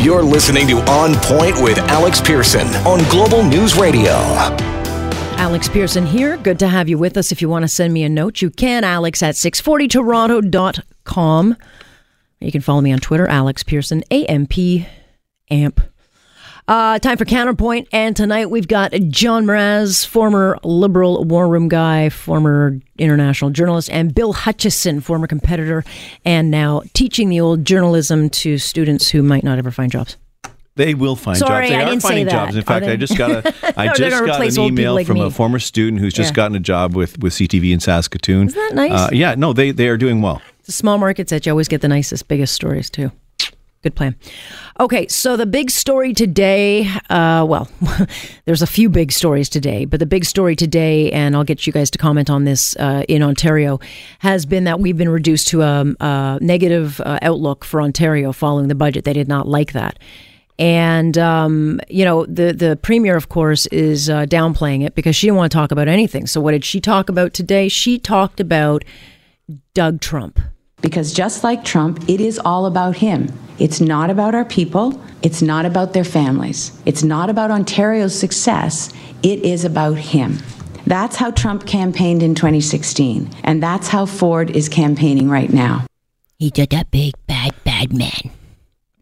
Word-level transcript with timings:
You're 0.00 0.22
listening 0.22 0.66
to 0.68 0.78
On 0.90 1.14
Point 1.16 1.62
with 1.62 1.76
Alex 1.76 2.22
Pierson 2.22 2.66
on 2.86 3.00
Global 3.10 3.44
News 3.44 3.76
Radio. 3.76 4.14
Alex 5.36 5.68
Pierson 5.68 6.06
here. 6.06 6.38
Good 6.38 6.58
to 6.60 6.68
have 6.68 6.88
you 6.88 6.96
with 6.96 7.18
us. 7.18 7.32
If 7.32 7.42
you 7.42 7.50
want 7.50 7.64
to 7.64 7.68
send 7.68 7.92
me 7.92 8.02
a 8.04 8.08
note, 8.08 8.40
you 8.40 8.48
can, 8.48 8.82
alex 8.82 9.22
at 9.22 9.34
640toronto.com. 9.34 11.56
You 12.40 12.50
can 12.50 12.62
follow 12.62 12.80
me 12.80 12.92
on 12.92 13.00
Twitter, 13.00 13.26
Alex 13.26 13.62
Pierson, 13.62 14.02
AMP, 14.10 14.86
AMP. 15.50 15.80
Uh, 16.70 17.00
time 17.00 17.18
for 17.18 17.24
Counterpoint. 17.24 17.88
And 17.90 18.14
tonight 18.14 18.48
we've 18.48 18.68
got 18.68 18.92
John 19.08 19.44
Mraz, 19.44 20.06
former 20.06 20.56
Liberal 20.62 21.24
War 21.24 21.48
Room 21.48 21.68
guy, 21.68 22.10
former 22.10 22.78
international 22.96 23.50
journalist, 23.50 23.90
and 23.90 24.14
Bill 24.14 24.32
Hutchison, 24.32 25.00
former 25.00 25.26
competitor, 25.26 25.82
and 26.24 26.48
now 26.48 26.82
teaching 26.94 27.28
the 27.28 27.40
old 27.40 27.64
journalism 27.64 28.30
to 28.30 28.56
students 28.56 29.08
who 29.08 29.20
might 29.20 29.42
not 29.42 29.58
ever 29.58 29.72
find 29.72 29.90
jobs. 29.90 30.16
They 30.76 30.94
will 30.94 31.16
find 31.16 31.36
Sorry, 31.38 31.66
jobs. 31.66 31.70
They 31.70 31.74
I 31.76 31.82
are 31.82 31.86
didn't 31.86 32.02
say 32.02 32.08
finding 32.08 32.26
that. 32.26 32.32
jobs. 32.32 32.54
In 32.56 32.62
fact. 32.62 32.86
I 32.86 32.94
just 32.94 33.18
got 33.18 33.30
a 33.32 33.54
I 33.76 33.86
No, 33.86 33.94
just 33.94 34.24
got 34.24 34.40
an 34.40 34.60
email 34.60 34.94
like 34.94 35.08
from 35.08 35.14
me. 35.16 35.26
a 35.26 35.30
former 35.30 35.58
student 35.58 36.00
who's 36.00 36.14
just 36.14 36.30
Yeah. 36.30 36.34
gotten 36.36 36.56
a 36.56 36.60
job 36.60 36.94
with 36.94 37.18
with 37.18 37.32
CTV 37.32 37.72
in 37.72 37.80
Saskatoon. 37.80 38.46
Isn't 38.46 38.56
that 38.68 38.74
nice? 38.76 38.92
Uh, 38.92 39.08
yeah, 39.12 39.34
no, 39.34 39.52
they 39.52 39.72
they 39.72 39.88
are 39.88 39.96
doing 39.96 40.22
well. 40.22 40.40
The 40.66 40.72
small 40.72 40.98
markets 40.98 41.30
that 41.30 41.44
you 41.46 41.50
always 41.50 41.66
get 41.66 41.80
the 41.80 41.88
nicest, 41.88 42.28
biggest 42.28 42.54
stories 42.54 42.88
too. 42.90 43.10
Good 43.82 43.94
plan. 43.94 44.14
Okay, 44.78 45.08
so 45.08 45.38
the 45.38 45.46
big 45.46 45.70
story 45.70 46.12
today, 46.12 46.86
uh, 47.08 47.46
well, 47.48 47.66
there's 48.44 48.60
a 48.60 48.66
few 48.66 48.90
big 48.90 49.10
stories 49.10 49.48
today, 49.48 49.86
but 49.86 50.00
the 50.00 50.06
big 50.06 50.26
story 50.26 50.54
today, 50.54 51.10
and 51.12 51.34
I'll 51.34 51.44
get 51.44 51.66
you 51.66 51.72
guys 51.72 51.90
to 51.92 51.98
comment 51.98 52.28
on 52.28 52.44
this 52.44 52.76
uh, 52.76 53.04
in 53.08 53.22
Ontario, 53.22 53.80
has 54.18 54.44
been 54.44 54.64
that 54.64 54.80
we've 54.80 54.98
been 54.98 55.08
reduced 55.08 55.48
to 55.48 55.62
a, 55.62 55.86
a 55.98 56.38
negative 56.42 57.00
uh, 57.00 57.20
outlook 57.22 57.64
for 57.64 57.80
Ontario 57.80 58.32
following 58.32 58.68
the 58.68 58.74
budget. 58.74 59.06
They 59.06 59.14
did 59.14 59.28
not 59.28 59.48
like 59.48 59.72
that. 59.72 59.98
And 60.58 61.16
um, 61.16 61.80
you 61.88 62.04
know 62.04 62.26
the 62.26 62.52
the 62.52 62.78
premier, 62.82 63.16
of 63.16 63.30
course, 63.30 63.64
is 63.68 64.10
uh, 64.10 64.26
downplaying 64.26 64.84
it 64.84 64.94
because 64.94 65.16
she 65.16 65.26
didn't 65.26 65.38
want 65.38 65.50
to 65.52 65.56
talk 65.56 65.72
about 65.72 65.88
anything. 65.88 66.26
So 66.26 66.38
what 66.38 66.52
did 66.52 66.66
she 66.66 66.82
talk 66.82 67.08
about 67.08 67.32
today? 67.32 67.68
She 67.68 67.98
talked 67.98 68.40
about 68.40 68.84
Doug 69.72 70.02
Trump. 70.02 70.38
Because 70.80 71.12
just 71.12 71.44
like 71.44 71.64
Trump, 71.64 72.08
it 72.08 72.20
is 72.20 72.38
all 72.38 72.66
about 72.66 72.96
him. 72.96 73.32
It's 73.58 73.80
not 73.80 74.10
about 74.10 74.34
our 74.34 74.44
people. 74.44 75.00
It's 75.22 75.42
not 75.42 75.66
about 75.66 75.92
their 75.92 76.04
families. 76.04 76.72
It's 76.86 77.02
not 77.02 77.28
about 77.28 77.50
Ontario's 77.50 78.18
success. 78.18 78.92
It 79.22 79.40
is 79.40 79.64
about 79.64 79.98
him. 79.98 80.38
That's 80.86 81.16
how 81.16 81.30
Trump 81.30 81.66
campaigned 81.66 82.22
in 82.22 82.34
2016. 82.34 83.30
And 83.44 83.62
that's 83.62 83.88
how 83.88 84.06
Ford 84.06 84.50
is 84.50 84.68
campaigning 84.68 85.28
right 85.28 85.52
now. 85.52 85.84
He 86.38 86.50
did 86.50 86.70
that 86.70 86.90
big 86.90 87.14
bad 87.26 87.54
bad 87.64 87.92
man. 87.92 88.30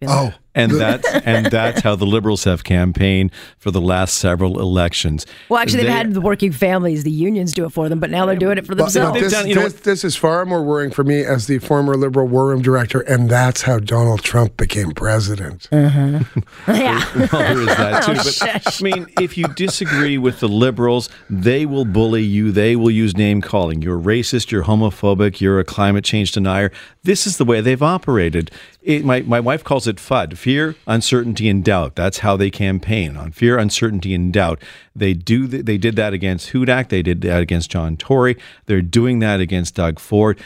Oh, 0.02 0.34
And 0.58 0.72
that's 0.72 1.08
and 1.24 1.46
that's 1.46 1.80
how 1.82 1.94
the 1.96 2.04
Liberals 2.06 2.44
have 2.44 2.64
campaigned 2.64 3.30
for 3.58 3.70
the 3.70 3.80
last 3.80 4.18
several 4.18 4.60
elections. 4.60 5.24
Well, 5.48 5.60
actually, 5.60 5.78
they've 5.84 5.86
They- 5.86 5.92
had 5.92 6.14
the 6.14 6.20
working 6.20 6.52
families, 6.52 7.04
the 7.04 7.10
unions 7.10 7.52
do 7.52 7.64
it 7.64 7.70
for 7.72 7.88
them, 7.88 8.00
but 8.00 8.10
now 8.10 8.26
they're 8.26 8.36
doing 8.36 8.58
it 8.58 8.66
for 8.66 8.74
But, 8.74 8.84
themselves. 8.84 9.12
but 9.12 9.20
this, 9.20 9.32
done- 9.32 9.46
you 9.48 9.54
know 9.54 9.62
this, 9.62 9.74
this 9.80 10.04
is 10.04 10.16
far 10.16 10.44
more 10.44 10.62
worrying 10.62 10.90
for 10.90 11.04
me 11.04 11.20
as 11.24 11.46
the 11.46 11.58
former 11.58 11.94
Liberal 11.96 12.26
War 12.26 12.48
Room 12.48 12.60
director, 12.60 13.00
and 13.00 13.30
that's 13.30 13.62
how 13.62 13.78
Donald 13.78 14.22
Trump 14.22 14.56
became 14.56 14.90
president. 14.92 15.68
Uh-huh. 15.70 16.20
yeah. 16.68 17.04
Well, 17.32 17.54
there 17.54 17.60
is 17.60 17.66
that 17.76 18.02
too. 18.04 18.12
Oh, 18.12 18.14
But 18.16 18.34
shush. 18.64 18.80
I 18.80 18.84
mean, 18.84 19.06
if 19.20 19.38
you 19.38 19.46
disagree 19.54 20.18
with 20.18 20.40
the 20.40 20.48
liberals, 20.48 21.08
they 21.30 21.66
will 21.66 21.84
bully 21.84 22.22
you. 22.24 22.50
They 22.52 22.74
will 22.76 22.90
use 22.90 23.16
name 23.16 23.40
calling. 23.40 23.80
You're 23.82 23.98
racist. 24.00 24.50
You're 24.50 24.64
homophobic. 24.64 25.40
You're 25.40 25.60
a 25.60 25.64
climate 25.64 26.04
change 26.04 26.32
denier. 26.32 26.72
This 27.04 27.26
is 27.26 27.36
the 27.36 27.44
way 27.44 27.60
they've 27.60 27.82
operated. 27.82 28.50
It, 28.82 29.04
my 29.04 29.20
my 29.22 29.40
wife 29.40 29.62
calls 29.64 29.86
it 29.86 29.96
FUD: 29.96 30.36
fear, 30.48 30.74
uncertainty, 30.86 31.46
and 31.50 31.62
doubt. 31.62 31.94
That's 31.94 32.20
how 32.20 32.34
they 32.34 32.48
campaign 32.50 33.18
on 33.18 33.32
fear, 33.32 33.58
uncertainty, 33.58 34.14
and 34.14 34.32
doubt. 34.32 34.62
They 34.96 35.12
do. 35.12 35.46
th- 35.46 35.66
They 35.66 35.76
did 35.76 35.94
that 35.96 36.14
against 36.14 36.52
Hudak. 36.54 36.88
They 36.88 37.02
did 37.02 37.20
that 37.20 37.42
against 37.42 37.70
John 37.70 37.98
Tory. 37.98 38.34
They're 38.64 38.80
doing 38.80 39.18
that 39.18 39.40
against 39.40 39.74
Doug 39.74 39.98
Ford. 39.98 40.38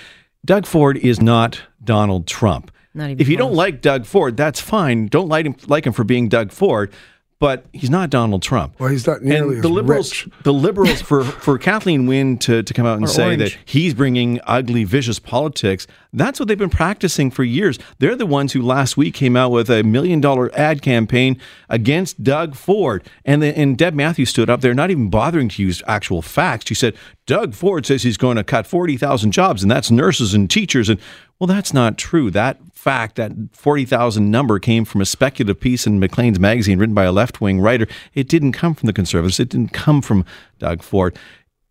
Doug 0.45 0.67
Ford 0.67 0.97
is 0.97 1.23
not 1.23 1.63
Donald 1.85 2.27
Trump. 2.27 2.73
Not 2.95 3.11
if 3.21 3.29
you 3.29 3.37
don't 3.37 3.55
like 3.55 3.81
Doug 3.81 4.05
Ford, 4.05 4.37
that's 4.37 4.61
fine. 4.61 5.07
Don't 5.07 5.29
like 5.29 5.47
him 5.47 5.55
like 5.69 5.87
him 5.87 5.93
for 5.93 6.03
being 6.03 6.29
Doug 6.29 6.51
Ford, 6.51 6.93
but 7.43 7.67
he's 7.73 7.91
not 7.91 8.09
Donald 8.09 8.41
Trump. 8.41 8.79
Well, 8.79 8.89
he's 8.89 9.05
not 9.05 9.21
nearly 9.23 9.57
and 9.57 9.65
the 9.65 9.69
as 9.69 9.75
liberals, 9.75 10.25
rich. 10.27 10.33
the 10.45 10.53
liberals, 10.53 11.03
for 11.03 11.25
for 11.25 11.59
Kathleen 11.59 12.07
Wynne 12.07 12.39
to 12.39 12.63
to 12.63 12.73
come 12.73 12.87
out 12.87 12.99
and 12.99 13.07
Or 13.07 13.09
say 13.09 13.25
orange. 13.25 13.41
that 13.55 13.59
he's 13.65 13.95
bringing 13.95 14.39
ugly, 14.47 14.85
vicious 14.85 15.19
politics. 15.19 15.89
That's 16.13 16.39
what 16.39 16.47
they've 16.47 16.57
been 16.57 16.71
practicing 16.71 17.33
for 17.33 17.43
years. 17.43 17.81
They're 17.99 18.15
the 18.15 18.27
ones 18.27 18.53
who 18.53 18.63
last 18.63 18.97
week 18.97 19.15
came 19.15 19.37
out 19.37 19.51
with 19.51 19.71
a 19.71 19.83
million 19.83 20.21
dollar 20.21 20.55
ad 20.55 20.83
campaign 20.83 21.37
against 21.69 22.23
Doug 22.23 22.55
Ford, 22.55 23.03
and 23.25 23.43
the, 23.43 23.59
and 23.59 23.77
Deb 23.77 23.95
Matthews 23.95 24.31
stood 24.31 24.49
up 24.49 24.61
there, 24.61 24.73
not 24.73 24.93
even 24.93 25.11
bothering 25.11 25.49
to 25.49 25.63
use 25.63 25.83
actual 25.89 26.23
facts. 26.23 26.67
She 26.69 26.75
said 26.75 26.95
Doug 27.27 27.55
Ford 27.55 27.85
says 27.87 28.05
he's 28.05 28.17
going 28.17 28.37
to 28.37 28.45
cut 28.45 28.69
forty 28.69 28.97
thousand 28.97 29.33
jobs, 29.33 29.65
and 29.65 29.71
that's 29.71 29.91
nurses 29.91 30.33
and 30.33 30.49
teachers. 30.49 30.89
And 30.89 31.01
well, 31.43 31.49
that's 31.49 31.75
not 31.75 31.99
true. 31.99 32.31
That 32.31 32.59
fact, 32.73 33.17
that 33.17 33.33
40,000 33.51 34.31
number 34.31 34.61
came 34.61 34.85
from 34.85 35.01
a 35.01 35.05
speculative 35.05 35.59
piece 35.61 35.89
in 35.89 35.99
Maclean's 35.99 36.39
magazine 36.39 36.79
written 36.79 36.95
by 36.95 37.03
a 37.03 37.11
left 37.11 37.41
wing 37.41 37.59
writer. 37.61 37.89
It 38.15 38.29
didn't 38.29 38.53
come 38.53 38.75
from 38.77 38.87
the 38.87 38.93
conservatives. 38.93 39.41
It 39.41 39.49
didn't 39.49 39.73
come 39.73 40.03
from 40.03 40.25
Doug 40.61 40.85
Ford. 40.85 41.19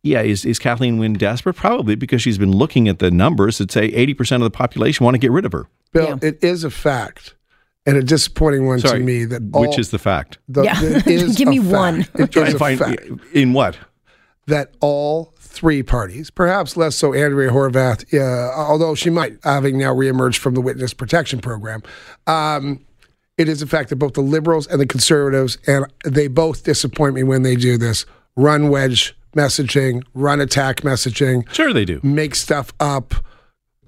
Yeah, 0.03 0.23
is, 0.23 0.43
is 0.43 0.59
Kathleen 0.59 0.97
Wynne 0.97 1.13
desperate? 1.13 1.55
Probably 1.55 1.95
because 1.95 2.21
she's 2.21 2.37
been 2.37 2.51
looking 2.51 2.89
at 2.89 2.99
the 2.99 3.09
numbers 3.11 3.59
that 3.59 3.71
say 3.71 3.89
80% 3.91 4.35
of 4.35 4.41
the 4.41 4.49
population 4.51 5.05
want 5.05 5.15
to 5.15 5.19
get 5.19 5.31
rid 5.31 5.45
of 5.45 5.53
her. 5.53 5.67
Bill, 5.93 6.19
it 6.21 6.43
is 6.43 6.65
a 6.65 6.69
fact, 6.69 7.35
and 7.85 7.95
a 7.95 8.03
disappointing 8.03 8.65
one 8.67 8.79
Sorry, 8.79 8.99
to 8.99 9.05
me 9.05 9.23
that 9.23 9.41
all, 9.53 9.61
which 9.61 9.79
is 9.79 9.91
the 9.91 9.99
fact? 9.99 10.37
the, 10.49 10.63
Yeah. 10.63 10.81
it 10.83 11.07
is 11.07 11.37
Give 11.37 11.47
me 11.47 11.59
fact. 11.59 11.71
one. 11.71 11.99
It 12.15 12.31
Try 12.33 12.43
is 12.43 12.47
and 12.49 12.55
a 12.55 12.59
find- 12.59 12.77
fact 12.79 13.01
in 13.31 13.53
what? 13.53 13.77
that 14.47 14.73
all 14.81 15.30
three 15.51 15.83
parties, 15.83 16.29
perhaps 16.31 16.77
less 16.77 16.95
so 16.95 17.13
Andrea 17.13 17.51
Horwath, 17.51 18.13
uh, 18.13 18.51
although 18.55 18.95
she 18.95 19.09
might, 19.09 19.37
having 19.43 19.77
now 19.77 19.93
reemerged 19.93 20.37
from 20.37 20.53
the 20.55 20.61
witness 20.61 20.93
protection 20.93 21.39
program, 21.39 21.83
um, 22.25 22.83
it 23.37 23.47
is 23.49 23.61
a 23.61 23.67
fact 23.67 23.89
that 23.89 23.97
both 23.97 24.13
the 24.13 24.21
liberals 24.21 24.65
and 24.67 24.79
the 24.79 24.85
conservatives, 24.85 25.57
and 25.67 25.85
they 26.05 26.27
both 26.27 26.63
disappoint 26.63 27.15
me 27.15 27.23
when 27.23 27.43
they 27.43 27.55
do 27.55 27.77
this, 27.77 28.05
run 28.35 28.69
wedge 28.69 29.15
messaging, 29.35 30.03
run 30.13 30.39
attack 30.39 30.77
messaging, 30.81 31.47
Sure, 31.53 31.73
they 31.73 31.85
do. 31.85 31.99
make 32.03 32.33
stuff 32.35 32.71
up, 32.79 33.13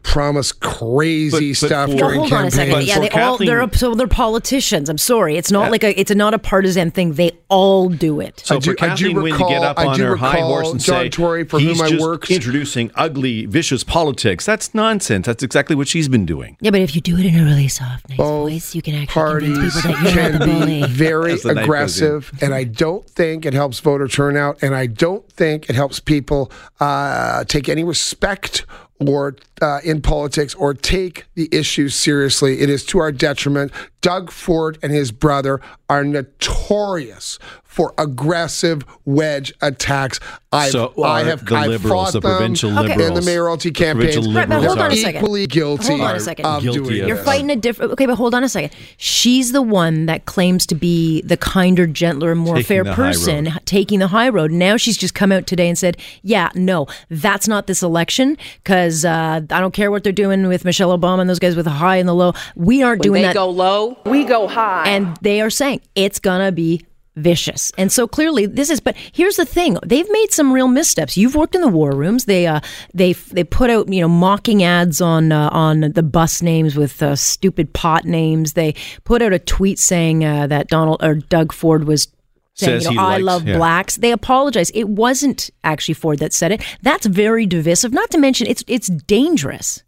promise 0.04 0.52
crazy 0.52 1.54
But- 1.54 1.60
but 1.62 1.68
stuff 1.68 1.90
for- 1.90 1.96
Well, 1.96 1.98
during 2.08 2.20
hold 2.20 2.34
on 2.34 2.46
a 2.46 2.52
second. 2.52 2.84
Yeah, 2.86 2.96
for 2.96 3.00
they 3.02 3.10
all 3.10 3.32
Kathleen- 3.38 3.48
they're 3.50 3.70
so 3.74 3.96
they're 3.96 4.08
politicians. 4.08 4.90
I'm 4.90 4.98
sorry. 4.98 5.38
It's 5.38 5.52
not 5.52 5.72
like 5.72 5.84
a 5.84 6.00
it's 6.00 6.14
not 6.14 6.34
a 6.34 6.40
partisan 6.40 6.92
thing. 6.92 7.14
They 7.14 7.32
all 7.50 7.90
do 7.90 8.20
it. 8.20 8.42
So 8.46 8.56
I 8.56 8.60
do- 8.60 8.76
for 8.78 8.84
I 8.86 8.96
do 8.96 9.06
Kathleen 9.08 9.22
Wynne 9.24 9.34
to 9.38 9.48
get 9.48 9.64
up 9.64 9.80
on 9.80 10.00
her 10.00 10.16
high 10.16 10.42
horse 10.42 10.72
and 10.72 10.80
John 10.84 11.04
say 11.06 11.10
Tory, 11.10 11.44
for 11.46 11.60
he's 11.60 11.78
whom 11.78 11.86
I 11.86 11.90
just 11.90 12.02
worked- 12.02 12.30
introducing 12.32 12.92
ugly, 12.96 13.46
vicious 13.46 13.84
politics, 13.84 14.46
that's 14.46 14.74
nonsense. 14.76 15.26
That's 15.26 15.44
exactly 15.44 15.76
what 15.76 15.88
she's 15.88 16.08
been 16.08 16.26
doing. 16.26 16.58
Yeah, 16.62 16.72
but 16.72 16.82
if 16.82 16.96
you 16.96 17.02
do 17.02 17.18
it 17.18 17.26
in 17.26 17.40
a 17.40 17.44
really 17.44 17.68
soft, 17.68 18.10
nice 18.10 18.18
Both 18.18 18.52
voice, 18.52 18.76
you 18.76 18.82
can 18.82 18.96
actually 18.96 19.14
parties 19.14 19.54
convince 19.58 19.82
people 19.82 19.92
that 19.94 20.04
you're 20.04 20.12
can 20.24 20.32
not 20.34 20.40
the 20.40 20.46
be 20.46 20.52
bully. 20.82 20.84
very 20.90 21.24
the 21.24 21.30
night 21.30 21.42
goes 21.44 21.46
in. 21.46 21.58
aggressive, 21.60 22.32
and 22.42 22.54
I 22.54 22.64
don't 22.66 23.10
think 23.10 23.46
it 23.46 23.54
helps 23.54 23.80
voter 23.80 24.08
turnout, 24.08 24.58
and 24.62 24.76
I 24.76 24.88
don't 24.88 25.28
think 25.32 25.70
it 25.70 25.76
helps 25.76 26.00
people 26.00 26.52
uh, 26.80 27.44
take 27.46 27.70
any 27.70 27.84
respect 27.84 28.66
or 29.00 29.36
uh, 29.62 29.80
in 29.84 30.02
politics 30.02 30.54
or 30.56 30.74
take 30.74 31.26
the 31.36 31.50
issues 31.52 31.96
seriously. 31.96 32.62
It 32.62 32.70
is 32.70 32.86
to 32.88 33.00
our 33.00 33.12
detriment. 33.12 33.72
Doug 34.04 34.30
Ford 34.32 34.78
and 34.84 34.92
his 34.92 35.12
brother 35.12 35.60
are 35.90 36.04
notorious 36.04 37.40
for 37.64 37.92
aggressive 37.98 38.84
wedge 39.04 39.52
attacks. 39.60 40.20
I've, 40.52 40.70
So 40.72 40.94
I 41.04 41.24
have 41.24 41.44
the 41.44 41.56
I've 41.56 41.70
liberals, 41.72 42.12
fought 42.12 42.14
the 42.14 42.20
them 42.20 42.38
provincial 42.38 42.70
in 42.70 42.76
the 42.76 42.82
liberals. 42.84 43.26
mayoralty 43.26 43.70
The 43.72 43.84
provincial 43.84 44.22
campaigns. 44.24 44.36
Right, 44.36 44.48
but 44.48 44.56
liberals 44.62 44.66
hold 44.68 44.80
on 44.80 44.86
are 44.86 44.94
a 44.94 44.96
second. 44.98 45.22
equally 45.24 45.48
guilty 45.48 45.88
Hold 45.88 46.02
on 46.02 46.16
a 46.16 46.20
second. 46.20 46.46
of 46.46 46.62
Guilty 46.62 46.80
doing 46.80 47.02
of 47.02 47.08
You're 47.08 47.18
this. 47.18 47.26
fighting 47.26 47.50
a 47.50 47.56
different. 47.56 47.92
Okay, 47.94 48.06
but 48.06 48.14
hold 48.16 48.36
on 48.36 48.44
a 48.44 48.50
second. 48.50 48.70
She's 48.98 49.54
the 49.54 49.64
one 49.64 50.06
that 50.06 50.26
claims 50.26 50.68
to 50.68 50.76
be 50.76 51.22
the 51.24 51.38
kinder, 51.38 51.88
gentler, 51.88 52.36
more 52.36 52.58
Taking 52.58 52.68
fair 52.84 52.94
person, 52.94 53.46
taking 53.66 53.98
the 53.98 54.08
high 54.10 54.30
road. 54.30 54.52
Now 54.52 54.78
she's 54.78 54.98
just 54.98 55.16
come 55.16 55.32
out 55.32 55.48
today 55.48 55.68
and 55.68 55.78
said, 55.78 55.98
"Yeah, 56.22 56.50
no, 56.54 56.86
that's 57.10 57.48
not 57.48 57.66
this 57.66 57.82
election 57.82 58.38
because 58.64 59.04
uh, 59.04 59.42
I 59.50 59.60
don't 59.60 59.74
care 59.74 59.90
what 59.90 60.04
they're 60.04 60.14
doing 60.14 60.48
with 60.48 60.64
Michelle 60.64 60.96
Obama 60.96 61.22
and 61.22 61.30
those 61.30 61.40
guys 61.40 61.56
with 61.56 61.66
the 61.66 61.72
high 61.72 61.96
and 61.96 62.08
the 62.08 62.14
low. 62.14 62.34
We 62.56 62.84
aren't 62.84 63.00
When 63.00 63.08
doing 63.10 63.22
they 63.24 63.30
that." 63.30 63.34
go 63.34 63.50
low, 63.50 63.93
we 64.06 64.24
go 64.24 64.48
high. 64.48 64.88
and 64.88 65.16
they 65.22 65.42
are 65.42 65.50
saying 65.50 65.82
it's 65.96 66.20
gonna 66.20 66.52
be 66.52 66.86
vicious 67.16 67.72
and 67.78 67.92
so 67.92 68.08
clearly 68.08 68.48
this 68.48 68.72
is 68.72 68.80
but 68.80 68.96
here's 69.12 69.36
the 69.36 69.46
thing 69.46 69.78
they've 69.86 70.10
made 70.10 70.32
some 70.32 70.52
real 70.52 70.68
missteps 70.68 71.16
you've 71.16 71.36
worked 71.36 71.54
in 71.54 71.62
the 71.62 71.68
war 71.68 71.92
rooms 71.92 72.26
they 72.26 72.48
uh 72.48 72.60
they 72.96 73.14
they 73.14 73.44
put 73.44 73.70
out 73.70 73.88
you 73.88 74.02
know 74.02 74.08
mocking 74.08 74.64
ads 74.64 75.00
on 75.00 75.32
uh, 75.32 75.48
on 75.52 75.82
the 75.82 76.02
bus 76.02 76.42
names 76.42 76.76
with 76.76 77.04
uh, 77.04 77.16
stupid 77.16 77.72
pot 77.72 78.04
names 78.06 78.54
they 78.54 78.74
put 79.04 79.22
out 79.22 79.32
a 79.32 79.38
tweet 79.38 79.78
saying 79.78 80.26
uh, 80.26 80.48
that 80.48 80.68
donald 80.70 81.04
or 81.04 81.14
doug 81.14 81.54
ford 81.54 81.84
was 81.84 82.08
saying, 82.56 82.80
Says 82.82 82.84
you 82.86 82.90
he 82.92 82.96
know, 82.96 83.02
I 83.04 83.14
likes- 83.18 83.24
love 83.24 83.48
yeah. 83.48 83.58
blacks. 83.58 83.96
They 83.98 84.12
apologize. 84.12 84.70
It 84.76 84.88
wasn't 84.88 85.50
actually 85.64 85.96
Ford 85.96 86.20
that 86.20 86.34
said 86.34 86.52
it. 86.52 86.64
That's 86.84 87.08
very 87.08 87.48
divisive. 87.48 87.92
Not 87.94 88.12
to 88.12 88.20
mention, 88.20 88.46
it's 88.46 88.64
it's 88.68 88.88
dangerous. 88.90 89.84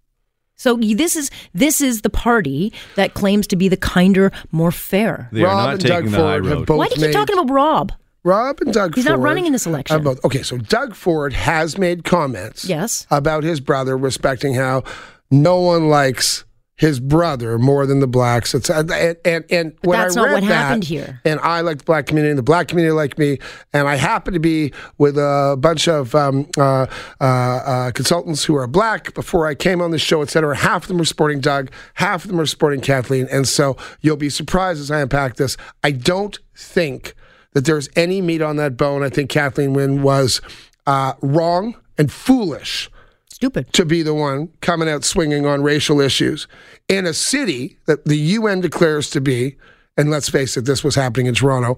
So 0.57 0.77
this 0.77 1.15
is 1.15 1.29
this 1.53 1.81
is 1.81 2.01
the 2.01 2.09
party 2.09 2.71
that 2.95 3.13
claims 3.13 3.45
to 3.47 3.55
be 3.55 3.67
the 3.67 3.77
kinder, 3.77 4.31
more 4.51 4.71
fair. 4.71 5.27
They 5.31 5.41
are 5.41 5.47
Rob 5.47 5.57
not 5.57 5.71
and 5.73 5.81
taking 5.81 5.95
Doug 5.95 6.05
the 6.05 6.09
high 6.11 6.17
Ford 6.17 6.45
have 6.45 6.57
road. 6.59 6.65
both 6.67 6.77
Why 6.77 6.87
do 6.87 6.91
you 6.91 6.95
keep 6.95 7.05
made- 7.07 7.13
talking 7.13 7.37
about 7.37 7.53
Rob? 7.53 7.91
Rob 8.23 8.59
and 8.61 8.73
Doug 8.73 8.95
He's 8.95 9.05
Ford 9.05 9.19
not 9.19 9.23
running 9.23 9.45
in 9.45 9.51
this 9.53 9.65
election. 9.67 10.01
both- 10.01 10.23
okay, 10.25 10.41
so 10.41 10.57
Doug 10.57 10.95
Ford 10.95 11.33
has 11.33 11.77
made 11.77 12.03
comments 12.05 12.65
Yes. 12.65 13.05
about 13.11 13.43
his 13.43 13.59
brother, 13.59 13.97
respecting 13.97 14.55
how 14.55 14.83
no 15.29 15.59
one 15.59 15.89
likes 15.89 16.44
his 16.77 17.00
brother 17.00 17.57
more 17.57 17.86
than 17.86 18.00
the 18.01 18.07
blacks. 18.07 18.54
It's 18.54 18.69
and 18.69 18.92
and, 18.92 19.45
and 19.50 19.74
when 19.81 19.98
that's 19.98 20.18
I 20.18 20.22
not 20.22 20.25
read 20.25 20.33
what 20.33 20.48
that, 20.50 20.56
happened 20.56 20.83
here. 20.83 21.22
And 21.24 21.39
I 21.39 21.62
like 21.62 21.77
the 21.80 21.83
black 21.86 22.06
community, 22.06 22.31
and 22.31 22.38
the 22.38 22.44
black 22.44 22.68
community 22.68 22.92
like 22.92 23.18
me, 23.18 23.39
and 23.72 23.88
I 23.88 23.95
happen 23.95 24.33
to 24.33 24.39
be 24.39 24.74
with 24.98 25.18
a 25.18 25.56
bunch 25.57 25.88
of 25.88 26.13
um, 26.13 26.50
uh, 26.57 26.88
uh, 27.22 27.24
uh, 27.24 27.92
consultants 27.92 28.44
who 28.44 28.56
are 28.56 28.68
black. 28.68 29.13
Before 29.13 29.48
I 29.48 29.56
came 29.56 29.81
on 29.81 29.92
the 29.92 29.98
show, 29.98 30.22
et 30.22 30.30
cetera, 30.30 30.56
half 30.56 30.83
of 30.83 30.88
them 30.89 31.00
are 31.00 31.06
supporting 31.06 31.39
Doug, 31.39 31.72
half 31.94 32.25
of 32.25 32.31
them 32.31 32.39
are 32.39 32.45
supporting 32.45 32.81
Kathleen, 32.81 33.27
and 33.31 33.48
so 33.48 33.77
you'll 34.01 34.18
be 34.18 34.30
surprised 34.30 34.81
as 34.81 34.92
I 34.92 35.00
unpack 35.00 35.38
this. 35.38 35.56
I 35.83 35.92
don't 35.92 36.38
think 36.56 37.16
that 37.54 37.63
there's 37.63 37.88
any 37.95 38.22
meat 38.22 38.42
on 38.42 38.57
that 38.57 38.75
bone. 38.75 39.01
I 39.01 39.10
think 39.10 39.30
Kathleen 39.30 39.74
Wynne 39.74 40.01
was 40.01 40.42
uh, 40.86 41.13
wrong 41.22 41.75
and 41.98 42.12
foolish 42.12 42.89
Stupid. 43.35 43.73
to 43.73 43.83
be 43.83 44.01
the 44.01 44.13
one 44.13 44.47
coming 44.61 44.87
out 44.87 45.03
swinging 45.03 45.45
on 45.45 45.61
racial 45.61 45.99
issues 45.99 46.47
in 46.87 47.05
a 47.05 47.13
city 47.13 47.77
that 47.85 48.05
the 48.05 48.15
UN 48.15 48.61
declares 48.61 49.09
to 49.09 49.19
be, 49.19 49.57
and 49.97 50.09
let's 50.09 50.29
face 50.29 50.55
it, 50.55 50.63
this 50.63 50.85
was 50.85 50.95
happening 50.95 51.25
in 51.25 51.35
Toronto 51.35 51.77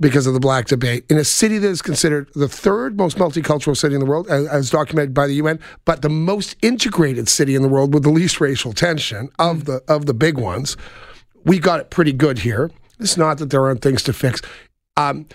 because 0.00 0.26
of 0.26 0.32
the 0.32 0.40
black 0.40 0.64
debate, 0.64 1.04
in 1.10 1.18
a 1.18 1.24
city 1.24 1.58
that 1.58 1.68
is 1.68 1.82
considered 1.82 2.30
the 2.34 2.48
third 2.48 2.96
most 2.96 3.18
multicultural 3.18 3.76
city 3.76 3.94
in 3.94 4.00
the 4.00 4.06
world, 4.06 4.26
as, 4.28 4.46
as 4.48 4.70
documented 4.70 5.12
by 5.12 5.26
the 5.26 5.34
UN, 5.34 5.60
but 5.84 6.00
the 6.00 6.08
most 6.08 6.56
integrated 6.62 7.28
city 7.28 7.54
in 7.54 7.60
the 7.60 7.68
world 7.68 7.92
with 7.92 8.02
the 8.02 8.10
least 8.10 8.40
racial 8.40 8.72
tension 8.72 9.28
of 9.38 9.66
the 9.66 9.82
of 9.86 10.06
the 10.06 10.14
big 10.14 10.38
ones. 10.38 10.74
We 11.44 11.58
got 11.58 11.80
it 11.80 11.90
pretty 11.90 12.14
good 12.14 12.38
here. 12.38 12.70
It's 12.98 13.18
not 13.18 13.36
that 13.38 13.50
there 13.50 13.62
aren't 13.62 13.82
things 13.82 14.02
to 14.04 14.14
fix. 14.14 14.40
Um, 14.96 15.26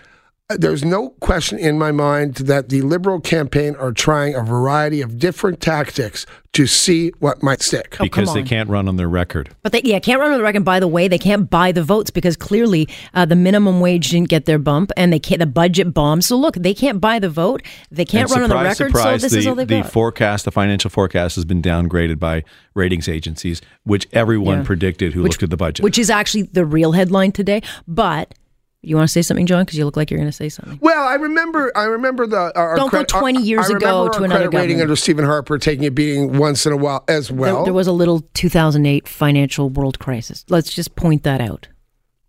there's 0.58 0.84
no 0.84 1.10
question 1.20 1.60
in 1.60 1.78
my 1.78 1.92
mind 1.92 2.36
that 2.36 2.70
the 2.70 2.82
Liberal 2.82 3.20
campaign 3.20 3.76
are 3.76 3.92
trying 3.92 4.34
a 4.34 4.42
variety 4.42 5.00
of 5.00 5.20
different 5.20 5.62
tactics 5.62 6.26
to 6.54 6.66
see 6.66 7.10
what 7.20 7.44
might 7.44 7.62
stick. 7.62 7.96
because 8.02 8.26
come 8.30 8.34
they 8.34 8.42
can't 8.42 8.68
run 8.68 8.88
on 8.88 8.96
their 8.96 9.08
record. 9.08 9.52
But 9.62 9.74
they 9.74 9.82
yeah 9.84 10.00
can't 10.00 10.20
run 10.20 10.32
on 10.32 10.40
the 10.40 10.44
record. 10.44 10.66
By 10.66 10.80
the 10.80 10.88
way, 10.88 11.08
they 11.08 11.20
can't 11.20 11.48
buy 11.52 11.72
the 11.72 11.84
votes 11.84 12.10
because 12.10 12.36
clearly 12.36 12.90
uh, 13.14 13.26
the 13.26 13.36
minimum 13.36 13.80
wage 13.80 14.10
didn't 14.10 14.30
get 14.30 14.46
their 14.46 14.58
bump, 14.58 14.92
and 14.98 15.14
they 15.14 15.20
can't 15.20 15.40
the 15.40 15.46
budget 15.46 15.94
bombed. 15.94 16.26
So 16.26 16.36
look, 16.36 16.56
they 16.56 16.74
can't 16.74 17.00
buy 17.00 17.20
the 17.20 17.30
vote. 17.30 17.62
They 17.92 18.04
can't 18.04 18.28
And 18.32 18.42
run 18.42 18.44
on 18.46 18.50
the 18.50 18.56
record. 18.64 18.76
surprise, 18.88 19.22
so 19.22 19.26
this 19.26 19.34
the, 19.34 19.38
is 19.38 19.48
all 19.48 19.54
they've 19.54 19.68
the 19.68 19.82
got. 19.84 19.92
forecast, 19.92 20.46
the 20.46 20.52
financial 20.52 20.90
forecast, 20.90 21.36
has 21.36 21.46
been 21.46 21.62
downgraded 21.62 22.18
by 22.18 22.44
ratings 22.74 23.08
agencies, 23.08 23.62
which 23.84 24.08
everyone 24.12 24.60
Yeah. 24.60 24.64
predicted 24.64 25.14
who 25.14 25.22
looked 25.22 25.44
at 25.44 25.52
the 25.52 25.58
budget. 25.58 25.84
which 25.84 26.00
is 26.00 26.10
actually 26.10 26.44
the 26.44 26.66
real 26.66 26.94
headline 26.94 27.32
today. 27.32 27.62
But 27.88 28.34
you 28.82 28.96
want 28.96 29.08
to 29.08 29.12
say 29.12 29.22
something, 29.22 29.46
John? 29.46 29.66
Because 29.66 29.78
you 29.78 29.86
look 29.86 29.98
like 29.98 30.10
you're 30.10 30.20
going 30.20 30.30
to 30.30 30.36
say 30.36 30.48
something. 30.50 30.80
Well, 30.82 31.06
I 31.08 31.16
remember. 31.16 31.72
I 31.76 31.84
remember 31.86 32.26
the. 32.28 32.52
Our 32.58 32.76
Don't 32.76 32.92
go 32.92 33.04
20 33.04 33.42
years 33.42 33.70
ago 33.70 34.08
to 34.10 34.24
another 34.24 34.48
credit 34.50 34.58
rating 34.58 34.82
under 34.82 34.96
Stephen 34.96 35.26
Harper 35.26 35.58
taking 35.58 35.86
a 35.86 35.92
beating 35.92 36.38
once 36.38 36.66
in 36.66 36.72
a 36.72 36.78
while 36.78 37.04
as 37.08 37.28
There, 37.28 37.38
well. 37.38 37.64
there 37.66 37.74
was 37.74 37.88
a 37.88 37.92
little 37.92 38.22
2008 38.36 39.08
financial 39.08 39.70
world 39.70 40.00
crisis. 40.00 40.46
Let's 40.50 40.74
just 40.74 40.96
point 40.96 41.24
that 41.24 41.42
out. 41.42 41.68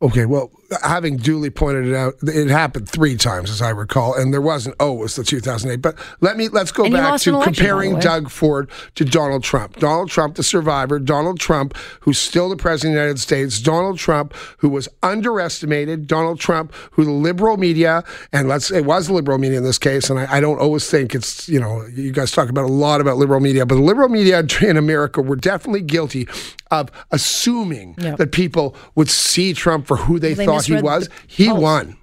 Okay, 0.02 0.26
well, 0.26 0.50
having 0.82 1.16
duly 1.16 1.50
pointed 1.50 1.86
it 1.88 1.94
out, 1.94 2.14
it 2.22 2.48
happened 2.48 2.88
three 2.88 3.16
times, 3.16 3.50
as 3.50 3.60
I 3.62 3.70
recall, 3.70 4.14
and 4.14 4.32
there 4.32 4.40
wasn't. 4.40 4.76
Oh, 4.80 4.98
it 4.98 5.00
was 5.00 5.16
the 5.16 5.24
2008. 5.24 5.80
But 5.82 5.96
let 6.20 6.36
me 6.36 6.48
let's 6.48 6.72
go 6.72 6.84
And 6.84 6.92
back 6.94 7.20
to 7.22 7.30
election, 7.30 7.54
comparing. 7.54 7.98
Doug 7.98 8.30
Ford 8.30 8.70
to 8.94 9.04
Donald 9.04 9.42
Trump. 9.42 9.76
Donald 9.78 10.10
Trump, 10.10 10.36
the 10.36 10.42
survivor. 10.42 10.98
Donald 10.98 11.38
Trump, 11.40 11.76
who's 12.00 12.18
still 12.18 12.48
the 12.48 12.56
president 12.56 12.94
of 12.94 12.98
the 12.98 13.02
United 13.02 13.20
States. 13.20 13.60
Donald 13.60 13.98
Trump, 13.98 14.34
who 14.58 14.68
was 14.68 14.88
underestimated. 15.02 16.06
Donald 16.06 16.38
Trump, 16.40 16.72
who 16.92 17.04
the 17.04 17.10
liberal 17.10 17.56
media, 17.56 18.04
and 18.32 18.48
let's 18.48 18.70
it 18.70 18.84
was 18.84 19.06
the 19.08 19.12
liberal 19.12 19.38
media 19.38 19.58
in 19.58 19.64
this 19.64 19.78
case, 19.78 20.10
and 20.10 20.18
I, 20.18 20.36
I 20.36 20.40
don't 20.40 20.58
always 20.60 20.88
think 20.90 21.14
it's 21.14 21.48
you 21.48 21.60
know 21.60 21.84
you 21.86 22.12
guys 22.12 22.30
talk 22.32 22.48
about 22.48 22.64
a 22.64 22.72
lot 22.72 23.00
about 23.00 23.16
liberal 23.16 23.40
media, 23.40 23.66
but 23.66 23.74
the 23.76 23.80
liberal 23.82 24.08
media 24.08 24.42
in 24.62 24.76
America 24.76 25.20
were 25.22 25.36
definitely 25.36 25.82
guilty 25.82 26.28
of 26.70 26.88
assuming 27.10 27.96
Yep. 27.98 28.18
that 28.18 28.32
people 28.32 28.76
would 28.94 29.08
see 29.10 29.52
Trump 29.52 29.86
for 29.86 29.96
who 29.96 30.18
they 30.20 30.34
They 30.34 30.46
thought 30.46 30.59
he 30.66 30.80
was. 30.80 31.08
He 31.26 31.50
won. 31.52 31.96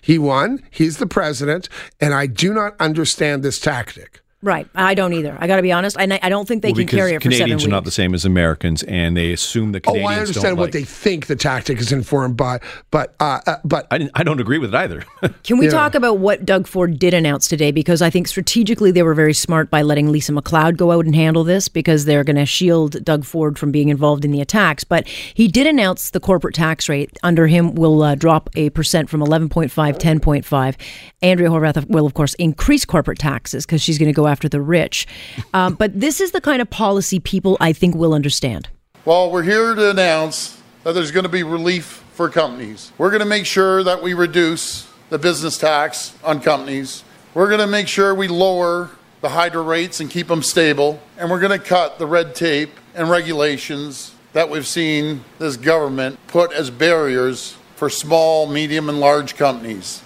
He 0.00 0.18
won. 0.18 0.62
He's 0.70 0.98
the 0.98 1.06
president, 1.06 1.68
and 2.00 2.14
I 2.14 2.26
do 2.26 2.52
not 2.52 2.74
understand 2.80 3.42
this 3.42 3.58
tactic. 3.58 4.20
Right. 4.42 4.66
I 4.74 4.94
don't 4.94 5.12
either. 5.12 5.36
I 5.38 5.46
got 5.46 5.56
to 5.56 5.62
be 5.62 5.70
honest. 5.70 5.96
I, 5.98 6.18
I 6.20 6.28
don't 6.28 6.48
think 6.48 6.62
they 6.62 6.70
Well, 6.72 6.78
can 6.80 6.88
carry 6.88 7.12
it 7.12 7.22
for 7.22 7.30
Canadians 7.30 7.64
are 7.64 7.68
not 7.68 7.84
the 7.84 7.92
same 7.92 8.12
as 8.12 8.24
Americans, 8.24 8.82
and 8.82 9.16
they 9.16 9.32
assume 9.32 9.70
that 9.72 9.86
Oh, 9.86 9.92
Canadians 9.92 10.10
I 10.10 10.14
don't 10.14 10.20
understand 10.26 10.56
what 10.58 10.64
like- 10.64 10.72
they 10.72 10.82
think 10.84 11.26
the 11.28 11.36
tactic 11.36 11.78
is 11.78 11.92
informed 11.92 12.36
by, 12.36 12.58
but 12.90 13.14
uh, 13.20 13.38
uh, 13.46 13.56
but 13.64 13.86
I, 13.92 14.10
I 14.14 14.24
don't 14.24 14.40
agree 14.40 14.58
with 14.58 14.74
it 14.74 14.76
either. 14.76 15.04
Can 15.44 15.58
we 15.58 15.66
Yeah. 15.66 15.70
talk 15.72 15.94
about 15.94 16.18
what 16.18 16.44
Doug 16.44 16.66
Ford 16.66 16.98
did 16.98 17.14
announce 17.14 17.46
today? 17.46 17.70
Because 17.70 18.02
I 18.02 18.10
think 18.10 18.26
strategically 18.26 18.90
they 18.90 19.04
were 19.04 19.14
very 19.14 19.32
smart 19.34 19.70
by 19.70 19.82
letting 19.82 20.10
Lisa 20.10 20.32
MacLeod 20.32 20.76
go 20.76 20.90
out 20.90 21.04
and 21.04 21.14
handle 21.14 21.44
this 21.44 21.68
because 21.68 22.04
they're 22.04 22.24
going 22.24 22.34
to 22.36 22.44
shield 22.46 23.04
Doug 23.04 23.24
Ford 23.24 23.58
from 23.60 23.70
being 23.70 23.90
involved 23.90 24.24
in 24.24 24.32
the 24.32 24.40
attacks. 24.40 24.82
But 24.82 25.06
he 25.06 25.46
did 25.46 25.68
announce 25.68 26.10
the 26.10 26.20
corporate 26.20 26.56
tax 26.56 26.88
rate 26.88 27.16
under 27.22 27.46
him 27.46 27.76
will 27.76 28.02
uh, 28.02 28.16
drop 28.16 28.50
a 28.56 28.70
percent 28.70 29.08
from 29.08 29.20
11.5, 29.20 29.70
10.5. 29.70 30.76
Andrea 31.22 31.48
Horwath 31.48 31.88
will, 31.88 32.06
of 32.06 32.14
course, 32.14 32.34
increase 32.34 32.84
corporate 32.84 33.18
taxes 33.20 33.64
because 33.64 33.80
she's 33.80 33.98
going 33.98 34.08
to 34.08 34.12
go 34.12 34.26
after 34.32 34.48
the 34.48 34.60
rich. 34.60 35.06
Um, 35.54 35.74
but 35.74 35.98
this 35.98 36.20
is 36.20 36.32
the 36.32 36.40
kind 36.40 36.60
of 36.60 36.68
policy 36.70 37.20
people, 37.20 37.56
I 37.60 37.72
think, 37.72 37.94
will 37.94 38.14
understand. 38.14 38.68
Well, 39.04 39.30
we're 39.30 39.42
here 39.42 39.74
to 39.74 39.90
announce 39.90 40.60
that 40.84 40.94
there's 40.94 41.10
going 41.12 41.24
to 41.24 41.28
be 41.28 41.42
relief 41.42 42.02
for 42.14 42.28
companies. 42.28 42.90
We're 42.98 43.10
going 43.10 43.20
to 43.20 43.26
make 43.26 43.46
sure 43.46 43.84
that 43.84 44.02
we 44.02 44.14
reduce 44.14 44.88
the 45.10 45.18
business 45.18 45.58
tax 45.58 46.16
on 46.24 46.40
companies. 46.40 47.04
We're 47.34 47.48
going 47.48 47.60
to 47.60 47.66
make 47.66 47.88
sure 47.88 48.14
we 48.14 48.28
lower 48.28 48.90
the 49.20 49.28
hydro 49.28 49.62
rates 49.62 50.00
and 50.00 50.10
keep 50.10 50.28
them 50.28 50.42
stable. 50.42 51.00
And 51.18 51.30
we're 51.30 51.40
going 51.40 51.58
to 51.58 51.64
cut 51.64 51.98
the 51.98 52.06
red 52.06 52.34
tape 52.34 52.70
and 52.94 53.08
regulations 53.08 54.14
that 54.32 54.48
we've 54.50 54.66
seen 54.66 55.24
this 55.38 55.56
government 55.56 56.18
put 56.26 56.52
as 56.52 56.70
barriers 56.70 57.56
for 57.76 57.90
small, 57.90 58.46
medium, 58.46 58.88
and 58.88 58.98
large 59.00 59.36
companies. 59.36 60.02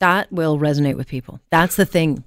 that 0.00 0.30
will 0.30 0.58
resonate 0.58 0.96
with 0.96 1.08
people. 1.08 1.40
That's 1.50 1.76
the 1.76 1.86
thing. 1.86 2.24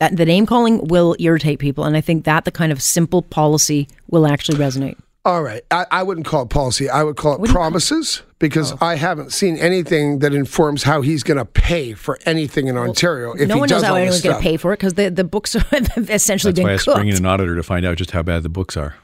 That 0.00 0.16
the 0.16 0.24
name 0.26 0.46
calling 0.46 0.88
will 0.88 1.14
irritate 1.18 1.58
people, 1.60 1.84
and 1.84 1.96
I 1.96 2.00
think 2.00 2.24
that 2.24 2.44
the 2.44 2.50
kind 2.50 2.72
of 2.72 2.82
simple 2.82 3.22
policy 3.22 3.86
will 4.08 4.26
actually 4.26 4.58
resonate. 4.58 4.96
all 5.24 5.42
right. 5.42 5.62
I, 5.70 5.86
I 5.90 6.02
wouldn't 6.02 6.26
call 6.26 6.42
it 6.42 6.48
policy. 6.50 6.88
I 6.88 7.02
would 7.04 7.16
call 7.16 7.42
it 7.42 7.50
promises 7.50 8.22
because 8.38 8.72
oh. 8.72 8.78
I 8.80 8.94
haven't 8.96 9.32
seen 9.32 9.58
anything 9.58 10.20
that 10.20 10.32
informs 10.32 10.82
how 10.82 11.02
he's 11.02 11.22
going 11.22 11.36
to 11.36 11.44
pay 11.44 11.92
for 11.92 12.18
anything 12.24 12.68
in 12.68 12.78
Ontario. 12.78 13.34
If 13.34 13.46
no 13.46 13.56
he 13.56 13.60
one 13.60 13.68
does 13.68 13.82
knows 13.82 13.86
how 13.86 13.92
all 13.92 13.98
anyone's 13.98 14.22
going 14.22 14.36
to 14.36 14.42
pay 14.42 14.56
for 14.56 14.72
it 14.72 14.78
because 14.78 14.94
the, 14.94 15.10
the 15.10 15.24
books 15.24 15.54
are, 15.56 15.60
have 15.70 16.08
essentially 16.10 16.52
That's 16.54 16.64
why 16.64 16.70
been 16.70 16.74
I 16.74 16.82
cooked. 16.82 16.96
bring 16.96 17.08
in 17.08 17.16
an 17.16 17.26
auditor 17.26 17.54
to 17.54 17.62
find 17.62 17.84
out 17.84 17.98
just 17.98 18.12
how 18.12 18.22
bad 18.22 18.42
the 18.42 18.48
books 18.48 18.78
are. 18.78 18.96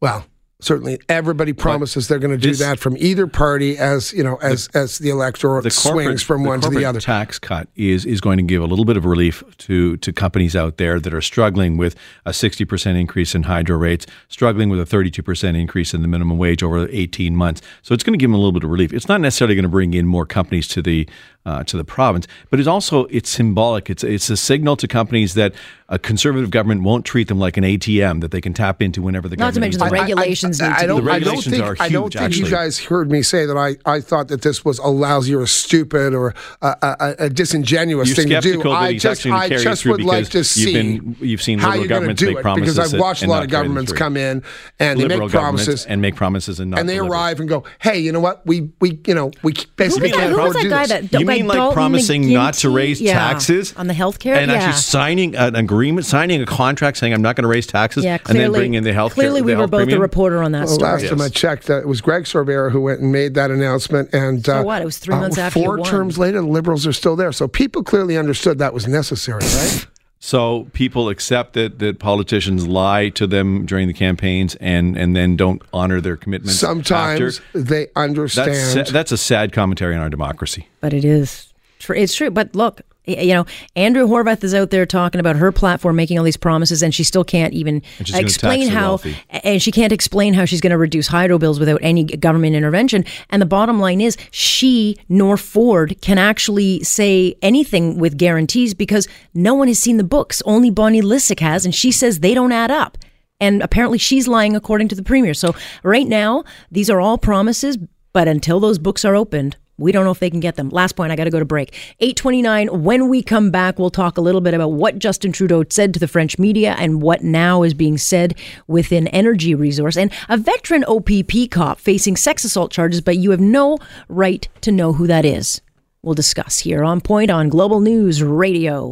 Well, 0.00 0.24
certainly 0.60 1.00
everybody 1.08 1.52
promises 1.52 2.08
they're 2.08 2.18
going 2.18 2.38
to 2.38 2.38
do 2.38 2.54
that 2.54 2.78
from 2.78 2.96
either 2.98 3.26
party 3.26 3.78
as 3.78 4.12
you 4.12 4.22
know 4.22 4.36
as 4.36 4.68
as 4.74 4.98
the 4.98 5.10
electorate 5.10 5.64
the 5.64 5.70
swings 5.70 6.22
from 6.22 6.42
the 6.42 6.48
one 6.48 6.60
to 6.60 6.68
the 6.68 6.74
corporate 6.74 6.86
other. 6.86 7.00
tax 7.00 7.38
cut 7.38 7.68
is 7.76 8.04
is 8.04 8.20
going 8.20 8.36
to 8.36 8.42
give 8.42 8.62
a 8.62 8.66
little 8.66 8.84
bit 8.84 8.96
of 8.96 9.04
relief 9.04 9.42
to 9.58 9.96
to 9.98 10.12
companies 10.12 10.54
out 10.54 10.76
there 10.76 11.00
that 11.00 11.12
are 11.12 11.20
struggling 11.20 11.76
with 11.76 11.94
a 12.26 12.30
60% 12.30 12.98
increase 12.98 13.34
in 13.34 13.44
hydro 13.44 13.76
rates, 13.76 14.06
struggling 14.28 14.68
with 14.68 14.80
a 14.80 14.84
32% 14.84 15.58
increase 15.58 15.94
in 15.94 16.02
the 16.02 16.08
minimum 16.08 16.38
wage 16.38 16.62
over 16.62 16.88
18 16.90 17.36
months. 17.36 17.62
So 17.82 17.94
it's 17.94 18.04
going 18.04 18.14
to 18.14 18.18
give 18.18 18.30
them 18.30 18.34
a 18.34 18.38
little 18.38 18.52
bit 18.52 18.64
of 18.64 18.70
relief. 18.70 18.92
It's 18.92 19.08
not 19.08 19.20
necessarily 19.20 19.54
going 19.54 19.64
to 19.64 19.68
bring 19.68 19.94
in 19.94 20.06
more 20.06 20.26
companies 20.26 20.68
to 20.68 20.82
the 20.82 21.08
uh, 21.46 21.64
to 21.64 21.76
the 21.76 21.84
province, 21.84 22.26
but 22.50 22.58
it's 22.60 22.68
also 22.68 23.06
it's 23.06 23.30
symbolic. 23.30 23.88
It's 23.88 24.04
it's 24.04 24.28
a 24.30 24.36
signal 24.36 24.76
to 24.76 24.86
companies 24.86 25.34
that 25.34 25.54
a 25.90 25.98
conservative 25.98 26.50
government 26.50 26.82
won't 26.82 27.04
treat 27.04 27.28
them 27.28 27.38
like 27.38 27.56
an 27.56 27.64
ATM 27.64 28.20
that 28.20 28.30
they 28.30 28.40
can 28.40 28.54
tap 28.54 28.80
into 28.80 29.02
whenever 29.02 29.28
the 29.28 29.36
Not 29.36 29.54
to 29.54 29.60
mention 29.60 29.80
the 29.80 29.86
regulations 29.90 30.60
I, 30.60 30.68
need 30.68 30.74
I 30.76 30.80
to 30.82 30.86
don't, 30.86 31.00
be. 31.00 31.04
The 31.06 31.10
I 31.12 31.18
don't 31.18 31.42
think, 31.42 31.64
are 31.64 31.76
I 31.80 31.88
don't 31.88 32.12
huge, 32.14 32.22
think 32.22 32.36
you 32.36 32.48
guys 32.50 32.78
heard 32.78 33.10
me 33.10 33.22
say 33.22 33.44
that 33.44 33.56
I, 33.56 33.76
I 33.84 34.00
thought 34.00 34.28
that 34.28 34.42
this 34.42 34.64
was 34.64 34.78
a 34.78 34.86
lousy 34.86 35.34
or 35.34 35.42
a 35.42 35.46
stupid 35.48 36.14
or 36.14 36.32
a, 36.62 36.76
a, 36.82 37.14
a 37.24 37.28
disingenuous 37.30 38.08
You're 38.08 38.14
thing 38.16 38.28
to 38.28 38.40
do. 38.40 38.62
that 38.62 38.68
I 38.68 38.92
he's 38.92 39.02
just, 39.02 39.26
I 39.26 39.48
just 39.48 39.84
would 39.84 40.00
like 40.02 40.26
to 40.26 40.30
because 40.38 40.56
you've 40.56 40.68
see 40.68 40.72
been- 40.98 41.16
you've 41.20 41.42
seen 41.42 41.58
how 41.58 41.70
liberal 41.70 41.80
you're 41.80 41.88
gonna 41.88 42.00
governments 42.00 42.20
do 42.20 42.26
make 42.28 42.36
it 42.38 42.42
promises 42.42 42.74
because 42.76 42.94
I've 42.94 43.00
watched 43.00 43.22
a 43.24 43.26
lot 43.26 43.42
of 43.42 43.50
governments 43.50 43.92
come 43.92 44.16
in 44.16 44.42
and 44.78 45.00
they 45.00 45.08
make 45.08 45.28
promises 45.30 45.86
and 45.86 46.00
make 46.00 46.14
promises 46.14 46.60
and 46.60 46.70
not 46.70 46.78
and 46.80 46.88
they 46.88 46.94
deliver. 46.96 47.12
arrive 47.12 47.40
and 47.40 47.48
go, 47.48 47.64
hey, 47.80 47.98
you 47.98 48.12
know 48.12 48.20
what? 48.20 48.46
We 48.46 48.70
we 48.80 49.00
you 49.08 49.14
know 49.14 49.32
we 49.42 49.54
basically 49.76 50.12
can't 50.12 50.30
who 50.32 50.38
was 50.38 50.54
afford 50.54 50.54
that 50.54 50.58
to 50.58 50.64
do 50.64 50.70
guy 50.70 50.86
this. 50.86 51.10
that- 51.10 51.20
You 51.20 51.26
mean 51.26 51.48
like 51.48 51.72
promising 51.72 52.32
not 52.32 52.54
to 52.54 52.70
raise 52.70 53.00
taxes 53.00 53.74
On 53.76 53.88
the 53.88 53.94
healthcare? 53.94 54.36
and 54.36 54.52
actually 54.52 54.74
signing 54.74 55.34
an 55.34 55.56
agreement, 55.80 56.06
signing 56.06 56.42
a 56.42 56.46
contract 56.46 56.98
saying 56.98 57.14
I'm 57.14 57.22
not 57.22 57.36
going 57.36 57.42
to 57.44 57.48
raise 57.48 57.66
taxes, 57.66 58.04
Yeah, 58.04 58.18
and 58.28 58.38
then 58.38 58.52
bringing 58.52 58.74
in 58.74 58.84
the 58.84 58.92
health. 58.92 59.14
Care, 59.14 59.22
clearly 59.24 59.40
we 59.42 59.54
were 59.54 59.66
both 59.66 59.78
premium? 59.80 59.96
the 59.98 60.02
reporter 60.02 60.42
on 60.42 60.52
that 60.52 60.66
Well, 60.66 60.74
story. 60.74 60.92
last 60.92 61.08
time 61.08 61.20
I 61.20 61.24
Yes. 61.24 61.32
checked, 61.32 61.70
uh, 61.70 61.78
it 61.80 61.88
was 61.88 62.00
Greg 62.02 62.24
Sorbara 62.24 62.70
who 62.70 62.80
went 62.82 63.00
and 63.00 63.10
made 63.10 63.34
that 63.34 63.50
announcement. 63.50 64.10
And 64.12 64.44
So 64.44 64.58
uh, 64.58 64.62
what? 64.62 64.82
It 64.82 64.84
was 64.84 64.98
three 64.98 65.14
months 65.14 65.38
after 65.38 65.58
you 65.58 65.64
Four 65.64 65.78
won. 65.78 65.88
terms 65.88 66.18
later, 66.18 66.40
the 66.42 66.46
Liberals 66.46 66.86
are 66.86 66.92
still 66.92 67.16
there. 67.16 67.32
So 67.32 67.48
people 67.48 67.82
clearly 67.82 68.18
understood 68.18 68.58
that 68.58 68.74
was 68.74 68.86
necessary, 68.86 69.40
right? 69.42 69.86
So 70.22 70.68
people 70.74 71.08
accept 71.08 71.54
that, 71.54 71.78
that 71.78 71.98
politicians 71.98 72.66
lie 72.66 73.08
to 73.10 73.26
them 73.26 73.64
during 73.64 73.88
the 73.88 73.94
campaigns 73.94 74.54
and, 74.56 74.94
and 74.98 75.16
then 75.16 75.34
don't 75.34 75.62
honor 75.72 75.98
their 76.02 76.18
commitments. 76.18 76.58
Sometimes 76.58 77.38
after. 77.38 77.60
they 77.62 77.86
understand. 77.96 78.52
That's, 78.76 78.92
that's 78.92 79.12
a 79.12 79.16
sad 79.16 79.52
commentary 79.52 79.94
on 79.94 80.02
our 80.02 80.10
democracy. 80.10 80.68
But 80.80 80.92
it 80.92 81.06
is 81.06 81.48
true. 81.78 81.96
It's 81.96 82.14
true. 82.14 82.30
But 82.30 82.54
look, 82.54 82.82
y- 82.82 82.84
you 83.06 83.34
know, 83.34 83.46
Andrew 83.76 84.06
Horwath 84.06 84.44
is 84.44 84.54
out 84.54 84.70
there 84.70 84.86
talking 84.86 85.20
about 85.20 85.36
her 85.36 85.52
platform 85.52 85.96
making 85.96 86.18
all 86.18 86.24
these 86.24 86.36
promises, 86.36 86.82
and 86.82 86.94
she 86.94 87.04
still 87.04 87.24
can't 87.24 87.52
even 87.54 87.82
And 87.98 88.06
she's 88.06 88.14
gonna 88.14 88.26
explain 88.26 88.68
how. 88.68 89.00
And 89.30 89.62
she 89.62 89.72
can't 89.72 89.92
explain 89.92 90.34
how 90.34 90.44
she's 90.44 90.60
going 90.60 90.70
to 90.70 90.78
reduce 90.78 91.06
hydro 91.06 91.38
bills 91.38 91.58
without 91.58 91.80
any 91.82 92.04
government 92.04 92.54
intervention. 92.56 93.04
And 93.30 93.40
the 93.40 93.46
bottom 93.46 93.80
line 93.80 94.00
is, 94.00 94.16
she 94.30 94.96
nor 95.08 95.36
Ford 95.36 95.96
can 96.00 96.18
actually 96.18 96.82
say 96.84 97.34
anything 97.42 97.98
with 97.98 98.16
guarantees 98.16 98.74
because 98.74 99.08
no 99.34 99.54
one 99.54 99.68
has 99.68 99.78
seen 99.78 99.96
the 99.96 100.04
books. 100.04 100.42
Only 100.44 100.70
Bonnie 100.70 101.02
Lysyk 101.02 101.40
has, 101.40 101.64
and 101.64 101.74
she 101.74 101.90
says 101.92 102.20
they 102.20 102.34
don't 102.34 102.52
add 102.52 102.70
up. 102.70 102.98
And 103.40 103.62
apparently, 103.62 103.96
she's 103.96 104.28
lying 104.28 104.54
according 104.54 104.88
to 104.88 104.94
the 104.94 105.02
premier. 105.02 105.32
So 105.32 105.54
right 105.82 106.06
now, 106.06 106.44
these 106.70 106.90
are 106.90 107.00
all 107.00 107.16
promises, 107.16 107.78
but 108.12 108.28
until 108.28 108.60
those 108.60 108.78
books 108.78 109.04
are 109.04 109.16
opened, 109.16 109.56
we 109.80 109.92
don't 109.92 110.04
know 110.04 110.10
if 110.10 110.18
they 110.18 110.30
can 110.30 110.40
get 110.40 110.56
them. 110.56 110.68
Last 110.68 110.94
point, 110.94 111.10
I 111.10 111.16
got 111.16 111.24
to 111.24 111.30
go 111.30 111.38
to 111.38 111.44
break. 111.44 111.74
829. 112.00 112.82
When 112.82 113.08
we 113.08 113.22
come 113.22 113.50
back, 113.50 113.78
we'll 113.78 113.90
talk 113.90 114.18
a 114.18 114.20
little 114.20 114.40
bit 114.40 114.54
about 114.54 114.68
what 114.68 114.98
Justin 114.98 115.32
Trudeau 115.32 115.64
said 115.68 115.94
to 115.94 116.00
the 116.00 116.06
French 116.06 116.38
media 116.38 116.76
and 116.78 117.02
what 117.02 117.22
now 117.22 117.62
is 117.62 117.74
being 117.74 117.98
said 117.98 118.36
within 118.66 119.08
energy 119.08 119.54
resource. 119.54 119.96
And 119.96 120.12
a 120.28 120.36
veteran 120.36 120.84
OPP 120.84 121.50
cop 121.50 121.80
facing 121.80 122.16
sex 122.16 122.44
assault 122.44 122.70
charges, 122.70 123.00
but 123.00 123.16
you 123.16 123.30
have 123.30 123.40
no 123.40 123.78
right 124.08 124.46
to 124.60 124.70
know 124.70 124.92
who 124.92 125.06
that 125.06 125.24
is. 125.24 125.60
We'll 126.02 126.14
discuss 126.14 126.60
here 126.60 126.84
on 126.84 127.00
Point 127.00 127.30
on 127.30 127.48
Global 127.48 127.80
News 127.80 128.22
Radio. 128.22 128.88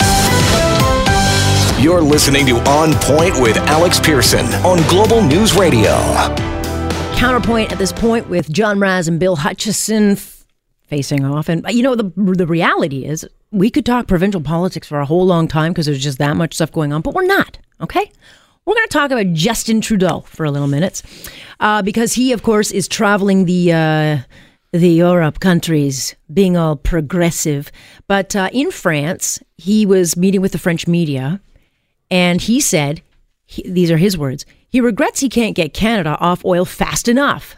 You're 1.80 2.02
listening 2.02 2.45
to 2.47 2.57
On 2.68 2.92
Point 2.95 3.40
with 3.40 3.57
Alex 3.57 4.00
Pierson 4.00 4.47
on 4.64 4.78
Global 4.88 5.23
News 5.23 5.54
Radio. 5.54 5.92
Counterpoint 7.14 7.73
at 7.73 7.78
this 7.78 7.92
point 7.92 8.28
with 8.28 8.50
John 8.50 8.78
Mraz 8.78 9.09
and 9.09 9.18
Bill 9.18 9.37
Hutchison 9.37 10.16
facing 10.88 11.25
off. 11.25 11.49
And, 11.49 11.64
you 11.68 11.83
know, 11.83 11.95
the, 11.95 12.11
the 12.16 12.47
reality 12.47 13.04
is 13.04 13.26
we 13.50 13.71
could 13.71 13.87
talk 13.87 14.07
provincial 14.07 14.40
politics 14.40 14.88
for 14.88 15.00
a 15.00 15.07
whole 15.07 15.26
long 15.26 15.49
time 15.49 15.73
because 15.73 15.87
there's 15.87 16.02
just 16.02 16.18
that 16.18 16.37
much 16.37 16.54
stuff 16.54 16.73
going 16.73 16.92
on, 16.92 17.02
but 17.02 17.14
we're 17.14 17.26
not, 17.26 17.59
okay? 17.80 18.11
We're 18.64 18.75
going 18.75 18.88
to 18.88 18.92
talk 18.92 19.11
about 19.11 19.33
Justin 19.33 19.80
Trudeau 19.80 20.21
for 20.23 20.45
a 20.45 20.50
little 20.50 20.68
minute 20.68 21.02
uh, 21.61 21.83
because 21.83 22.14
he, 22.14 22.33
of 22.33 22.42
course, 22.42 22.71
is 22.71 22.88
traveling 22.88 23.45
the. 23.45 23.73
Uh, 23.73 24.18
the 24.73 24.90
Europe 24.90 25.40
countries 25.40 26.14
being 26.33 26.57
all 26.57 26.76
progressive. 26.76 27.73
But 28.07 28.37
uh, 28.37 28.50
in 28.52 28.71
France, 28.71 29.40
he 29.57 29.87
was 29.87 30.16
meeting 30.16 30.42
with 30.42 30.52
the 30.52 30.59
French 30.59 30.87
media 30.87 31.40
and 32.11 32.40
he 32.40 32.61
said, 32.61 33.00
he, 33.47 33.68
these 33.68 33.90
are 33.90 33.97
his 33.97 34.18
words, 34.18 34.45
he 34.68 34.80
regrets 34.80 35.21
he 35.21 35.30
can't 35.30 35.57
get 35.57 35.73
Canada 35.73 36.18
off 36.21 36.45
oil 36.45 36.66
fast 36.66 37.09
enough. 37.09 37.57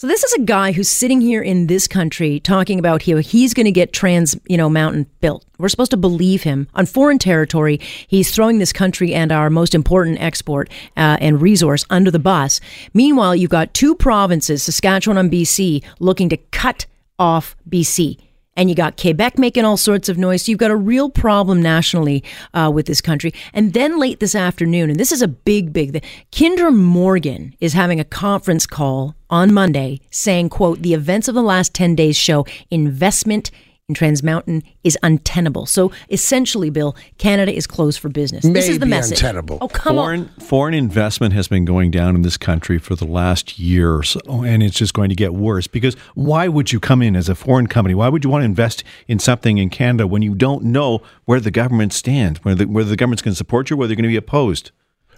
So 0.00 0.06
this 0.06 0.24
is 0.24 0.32
a 0.32 0.40
guy 0.40 0.72
who's 0.72 0.88
sitting 0.88 1.20
here 1.20 1.42
in 1.42 1.66
this 1.66 1.86
country 1.86 2.40
talking 2.40 2.78
about 2.78 3.02
how 3.02 3.16
he's 3.16 3.52
going 3.52 3.66
to 3.66 3.70
get 3.70 3.92
Trans, 3.92 4.34
you 4.46 4.56
know, 4.56 4.70
Mountain 4.70 5.04
built. 5.20 5.44
We're 5.58 5.68
supposed 5.68 5.90
to 5.90 5.98
believe 5.98 6.42
him 6.42 6.68
on 6.72 6.86
foreign 6.86 7.18
territory. 7.18 7.78
He's 8.08 8.34
throwing 8.34 8.60
this 8.60 8.72
country 8.72 9.12
and 9.12 9.30
our 9.30 9.50
most 9.50 9.74
important 9.74 10.18
export 10.18 10.70
uh, 10.96 11.18
and 11.20 11.42
resource 11.42 11.84
under 11.90 12.10
the 12.10 12.18
bus. 12.18 12.62
Meanwhile, 12.94 13.36
you've 13.36 13.50
got 13.50 13.74
two 13.74 13.94
provinces, 13.94 14.62
Saskatchewan 14.62 15.18
and 15.18 15.30
BC, 15.30 15.84
looking 15.98 16.30
to 16.30 16.38
cut 16.38 16.86
off 17.18 17.54
BC 17.68 18.16
and 18.56 18.68
you 18.68 18.74
got 18.76 19.00
Quebec 19.00 19.38
making 19.38 19.64
all 19.64 19.76
sorts 19.76 20.08
of 20.08 20.18
noise. 20.18 20.44
So 20.44 20.50
you've 20.50 20.58
got 20.58 20.70
a 20.70 20.76
real 20.76 21.08
problem 21.08 21.62
nationally 21.62 22.22
uh, 22.52 22.70
with 22.72 22.86
this 22.86 23.00
country. 23.00 23.32
And 23.52 23.72
then 23.72 23.98
late 23.98 24.20
this 24.20 24.34
afternoon, 24.34 24.90
and 24.90 24.98
this 24.98 25.12
is 25.12 25.22
a 25.22 25.28
big, 25.28 25.72
big. 25.72 25.92
The, 25.92 26.02
Kinder 26.36 26.70
Morgan 26.70 27.54
is 27.60 27.72
having 27.72 28.00
a 28.00 28.04
conference 28.04 28.66
call 28.66 29.14
on 29.28 29.54
Monday, 29.54 30.00
saying, 30.10 30.50
"quote 30.50 30.82
The 30.82 30.94
events 30.94 31.28
of 31.28 31.34
the 31.34 31.42
last 31.42 31.74
ten 31.74 31.94
days 31.94 32.16
show 32.16 32.46
investment." 32.70 33.50
In 33.90 33.94
Trans 33.94 34.22
Mountain 34.22 34.62
is 34.84 34.96
untenable. 35.02 35.66
So 35.66 35.90
essentially, 36.10 36.70
Bill, 36.70 36.94
Canada 37.18 37.52
is 37.52 37.66
closed 37.66 37.98
for 37.98 38.08
business. 38.08 38.44
this 38.44 38.68
is 38.68 38.78
the 38.78 38.86
message. 38.86 39.18
untenable. 39.18 39.58
Oh, 39.60 39.66
come 39.66 39.96
foreign 39.96 40.20
on. 40.20 40.28
foreign 40.38 40.74
investment 40.74 41.34
has 41.34 41.48
been 41.48 41.64
going 41.64 41.90
down 41.90 42.14
in 42.14 42.22
this 42.22 42.36
country 42.36 42.78
for 42.78 42.94
the 42.94 43.04
last 43.04 43.58
year 43.58 43.92
or 43.92 44.04
so, 44.04 44.20
and 44.44 44.62
it's 44.62 44.76
just 44.76 44.94
going 44.94 45.08
to 45.08 45.16
get 45.16 45.34
worse. 45.34 45.66
Because 45.66 45.96
why 46.14 46.46
would 46.46 46.70
you 46.70 46.78
come 46.78 47.02
in 47.02 47.16
as 47.16 47.28
a 47.28 47.34
foreign 47.34 47.66
company? 47.66 47.96
Why 47.96 48.08
would 48.08 48.22
you 48.22 48.30
want 48.30 48.42
to 48.42 48.46
invest 48.46 48.84
in 49.08 49.18
something 49.18 49.58
in 49.58 49.70
Canada 49.70 50.06
when 50.06 50.22
you 50.22 50.36
don't 50.36 50.62
know 50.62 51.02
where 51.24 51.40
the 51.40 51.50
government 51.50 51.92
stands, 51.92 52.44
whether 52.44 52.64
the, 52.64 52.70
whether 52.70 52.90
the 52.90 52.96
government's 52.96 53.22
going 53.22 53.32
to 53.32 53.36
support 53.36 53.70
you, 53.70 53.76
whether 53.76 53.88
they're 53.88 53.96
going 53.96 54.04
to 54.04 54.08
be 54.08 54.16
opposed? 54.16 54.70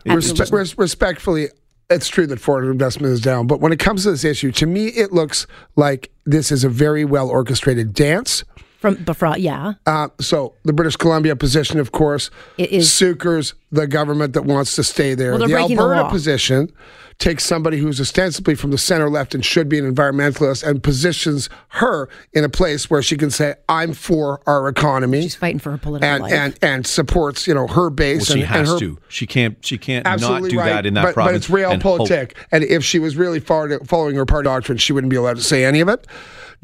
Respe- 0.06 0.50
res- 0.50 0.78
respectfully, 0.78 1.48
it's 1.92 2.08
true 2.08 2.26
that 2.26 2.40
foreign 2.40 2.70
investment 2.70 3.12
is 3.12 3.20
down, 3.20 3.46
but 3.46 3.60
when 3.60 3.72
it 3.72 3.78
comes 3.78 4.04
to 4.04 4.10
this 4.10 4.24
issue, 4.24 4.52
to 4.52 4.66
me, 4.66 4.88
it 4.88 5.12
looks 5.12 5.46
like 5.76 6.10
this 6.24 6.52
is 6.52 6.64
a 6.64 6.68
very 6.68 7.04
well 7.04 7.28
orchestrated 7.28 7.92
dance. 7.94 8.44
From 8.82 8.96
Befra, 8.96 9.36
yeah. 9.38 9.74
Uh, 9.86 10.08
so 10.20 10.54
the 10.64 10.72
British 10.72 10.96
Columbia 10.96 11.36
position, 11.36 11.78
of 11.78 11.92
course, 11.92 12.30
It 12.58 12.70
is- 12.72 12.88
sucres 12.88 13.52
the 13.70 13.86
government 13.86 14.32
that 14.34 14.44
wants 14.44 14.74
to 14.74 14.82
stay 14.82 15.14
there. 15.14 15.30
Well, 15.30 15.38
the 15.38 15.46
breaking 15.46 15.76
the 15.76 15.82
Alberta 15.84 16.08
position 16.10 16.72
takes 17.18 17.44
somebody 17.44 17.78
who's 17.78 18.00
ostensibly 18.00 18.56
from 18.56 18.72
the 18.72 18.78
center 18.78 19.08
left 19.08 19.36
and 19.36 19.44
should 19.44 19.68
be 19.68 19.78
an 19.78 19.94
environmentalist 19.94 20.66
and 20.66 20.82
positions 20.82 21.48
her 21.68 22.08
in 22.32 22.42
a 22.42 22.48
place 22.48 22.90
where 22.90 23.00
she 23.02 23.16
can 23.16 23.30
say, 23.30 23.54
"I'm 23.68 23.92
for 23.92 24.40
our 24.48 24.66
economy." 24.68 25.22
She's 25.22 25.36
fighting 25.36 25.60
for 25.60 25.70
her 25.70 25.78
political 25.78 26.08
and, 26.10 26.22
life. 26.24 26.32
and 26.32 26.58
and 26.60 26.86
supports 26.86 27.46
you 27.46 27.54
know 27.54 27.68
her 27.68 27.88
base 27.88 28.28
Well, 28.28 28.36
she 28.36 28.42
and, 28.42 28.50
has 28.50 28.70
and 28.72 28.80
her 28.80 28.86
to. 28.86 28.98
She 29.08 29.26
can't. 29.28 29.56
She 29.64 29.78
can't 29.78 30.04
not 30.04 30.42
do 30.48 30.58
right. 30.58 30.64
that 30.70 30.86
in 30.86 30.94
that 30.94 31.04
but, 31.04 31.14
province. 31.14 31.46
But 31.46 31.58
it's 31.60 31.70
and 31.72 31.80
hope- 31.80 32.00
realpolitik. 32.00 32.32
And 32.50 32.64
if 32.64 32.82
she 32.82 32.98
was 32.98 33.16
really 33.16 33.38
far 33.38 33.78
following 33.84 34.16
her 34.16 34.26
party 34.26 34.46
doctrine, 34.46 34.78
she 34.78 34.92
wouldn't 34.92 35.10
be 35.10 35.16
allowed 35.16 35.36
to 35.36 35.44
say 35.44 35.64
any 35.64 35.80
of 35.80 35.88
it. 35.88 36.04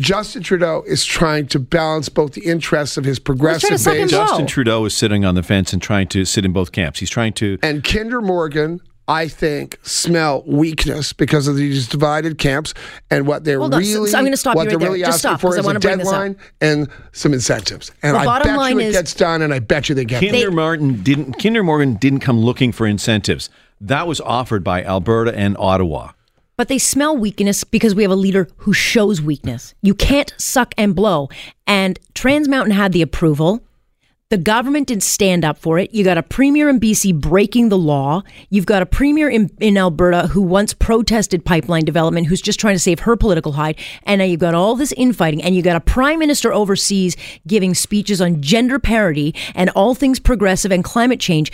Justin 0.01 0.43
Trudeau 0.43 0.85
is 0.87 1.05
trying 1.05 1.47
to 1.49 1.59
balance 1.59 2.09
both 2.09 2.33
the 2.33 2.43
interests 2.47 2.97
of 2.97 3.05
his 3.05 3.19
progressive 3.19 3.79
to 3.81 3.85
base. 3.91 4.11
Justin 4.11 4.47
Trudeau 4.47 4.85
is 4.85 4.95
sitting 4.97 5.25
on 5.25 5.35
the 5.35 5.43
fence 5.43 5.73
and 5.73 5.83
trying 5.83 6.07
to 6.09 6.25
sit 6.25 6.45
in 6.45 6.53
both 6.53 6.71
camps. 6.73 7.01
He's 7.01 7.11
trying 7.11 7.33
to. 7.35 7.59
and 7.63 7.83
Kinder 7.83 8.21
Morgan. 8.21 8.81
I 9.11 9.27
think 9.27 9.79
smell 9.85 10.43
weakness 10.47 11.15
because 11.15 11.49
of 11.49 11.57
these 11.57 11.89
divided 11.89 12.37
camps 12.37 12.75
and 13.11 13.27
what 13.27 13.43
they're 13.43 13.59
Hold 13.59 13.73
on, 13.73 13.83
so- 13.83 13.95
really 14.01 14.11
so 14.11 14.19
I'm 14.19 14.25
gonna 14.25 14.37
stop 14.37 14.55
what 14.55 14.65
you 14.65 14.67
right 14.67 14.71
they're 14.73 14.79
there. 14.81 14.89
really 14.91 15.01
Just 15.01 15.25
asking 15.25 15.29
stop, 15.31 15.41
for 15.41 15.47
'cause 15.47 15.57
I 15.57 15.61
is 15.61 15.65
wanna 15.67 15.79
a 15.79 15.81
bring 15.81 15.97
this 15.99 16.09
deadline 16.09 16.37
and 16.61 16.89
some 17.13 17.33
incentives. 17.33 17.91
And 18.03 18.15
The 18.15 18.19
I 18.21 18.25
bottom 18.27 18.49
bet 18.49 18.59
line 18.59 18.73
you 18.75 18.81
it 18.81 18.87
is- 18.89 18.93
gets 18.97 19.15
done, 19.15 19.41
and 19.41 19.55
I 19.55 19.61
bet 19.61 19.89
you 19.89 19.95
they 19.95 20.05
get 20.05 20.23
it. 20.23 20.31
Kinder 20.31 20.51
Martin 20.51 21.03
didn't. 21.03 21.43
Kinder 21.43 21.63
Morgan 21.65 21.95
didn't 21.95 22.21
come 22.21 22.39
looking 22.41 22.71
for 22.71 22.87
incentives. 22.87 23.49
That 23.81 24.07
was 24.07 24.21
offered 24.21 24.63
by 24.63 24.85
Alberta 24.85 25.35
and 25.35 25.57
Ottawa. 25.59 26.11
But 26.59 26.67
they 26.67 26.79
smell 26.79 27.17
weakness 27.17 27.63
because 27.63 27.95
we 27.95 28.03
have 28.03 28.11
a 28.11 28.17
leader 28.17 28.49
who 28.57 28.73
shows 28.73 29.23
weakness. 29.23 29.77
You 29.81 29.95
can't 29.95 30.35
suck 30.39 30.75
and 30.77 30.93
blow. 30.93 31.29
And 31.69 32.01
Trans 32.15 32.49
Mountain 32.49 32.75
had 32.75 32.93
the 32.93 33.01
approval. 33.01 33.63
The 34.31 34.39
government 34.39 34.89
didn't 34.89 35.05
stand 35.05 35.45
up 35.45 35.57
for 35.57 35.79
it. 35.79 35.95
You 35.95 36.03
got 36.03 36.19
a 36.19 36.23
premier 36.23 36.69
in 36.69 36.81
BC 36.81 37.19
breaking 37.21 37.69
the 37.69 37.79
law. 37.79 38.25
You've 38.51 38.67
got 38.67 38.83
a 38.83 38.87
premier 38.87 39.31
in, 39.31 39.51
in 39.61 39.79
Alberta 39.79 40.27
who 40.27 40.43
once 40.43 40.75
protested 40.75 41.45
pipeline 41.45 41.85
development, 41.85 42.27
who's 42.27 42.43
just 42.43 42.59
trying 42.59 42.75
to 42.75 42.81
save 42.81 42.99
her 43.01 43.15
political 43.15 43.53
hide. 43.53 43.79
And 44.03 44.19
now 44.19 44.25
you've 44.25 44.41
got 44.41 44.57
all 44.57 44.75
this 44.75 44.93
infighting, 44.97 45.41
and 45.41 45.55
you 45.55 45.63
got 45.63 45.77
a 45.77 45.81
prime 45.81 46.19
minister 46.19 46.53
overseas 46.53 47.17
giving 47.47 47.73
speeches 47.73 48.21
on 48.21 48.43
gender 48.43 48.81
parity 48.81 49.33
and 49.55 49.71
all 49.71 49.95
things 49.95 50.19
progressive 50.19 50.73
and 50.73 50.83
climate 50.83 51.21
change, 51.21 51.53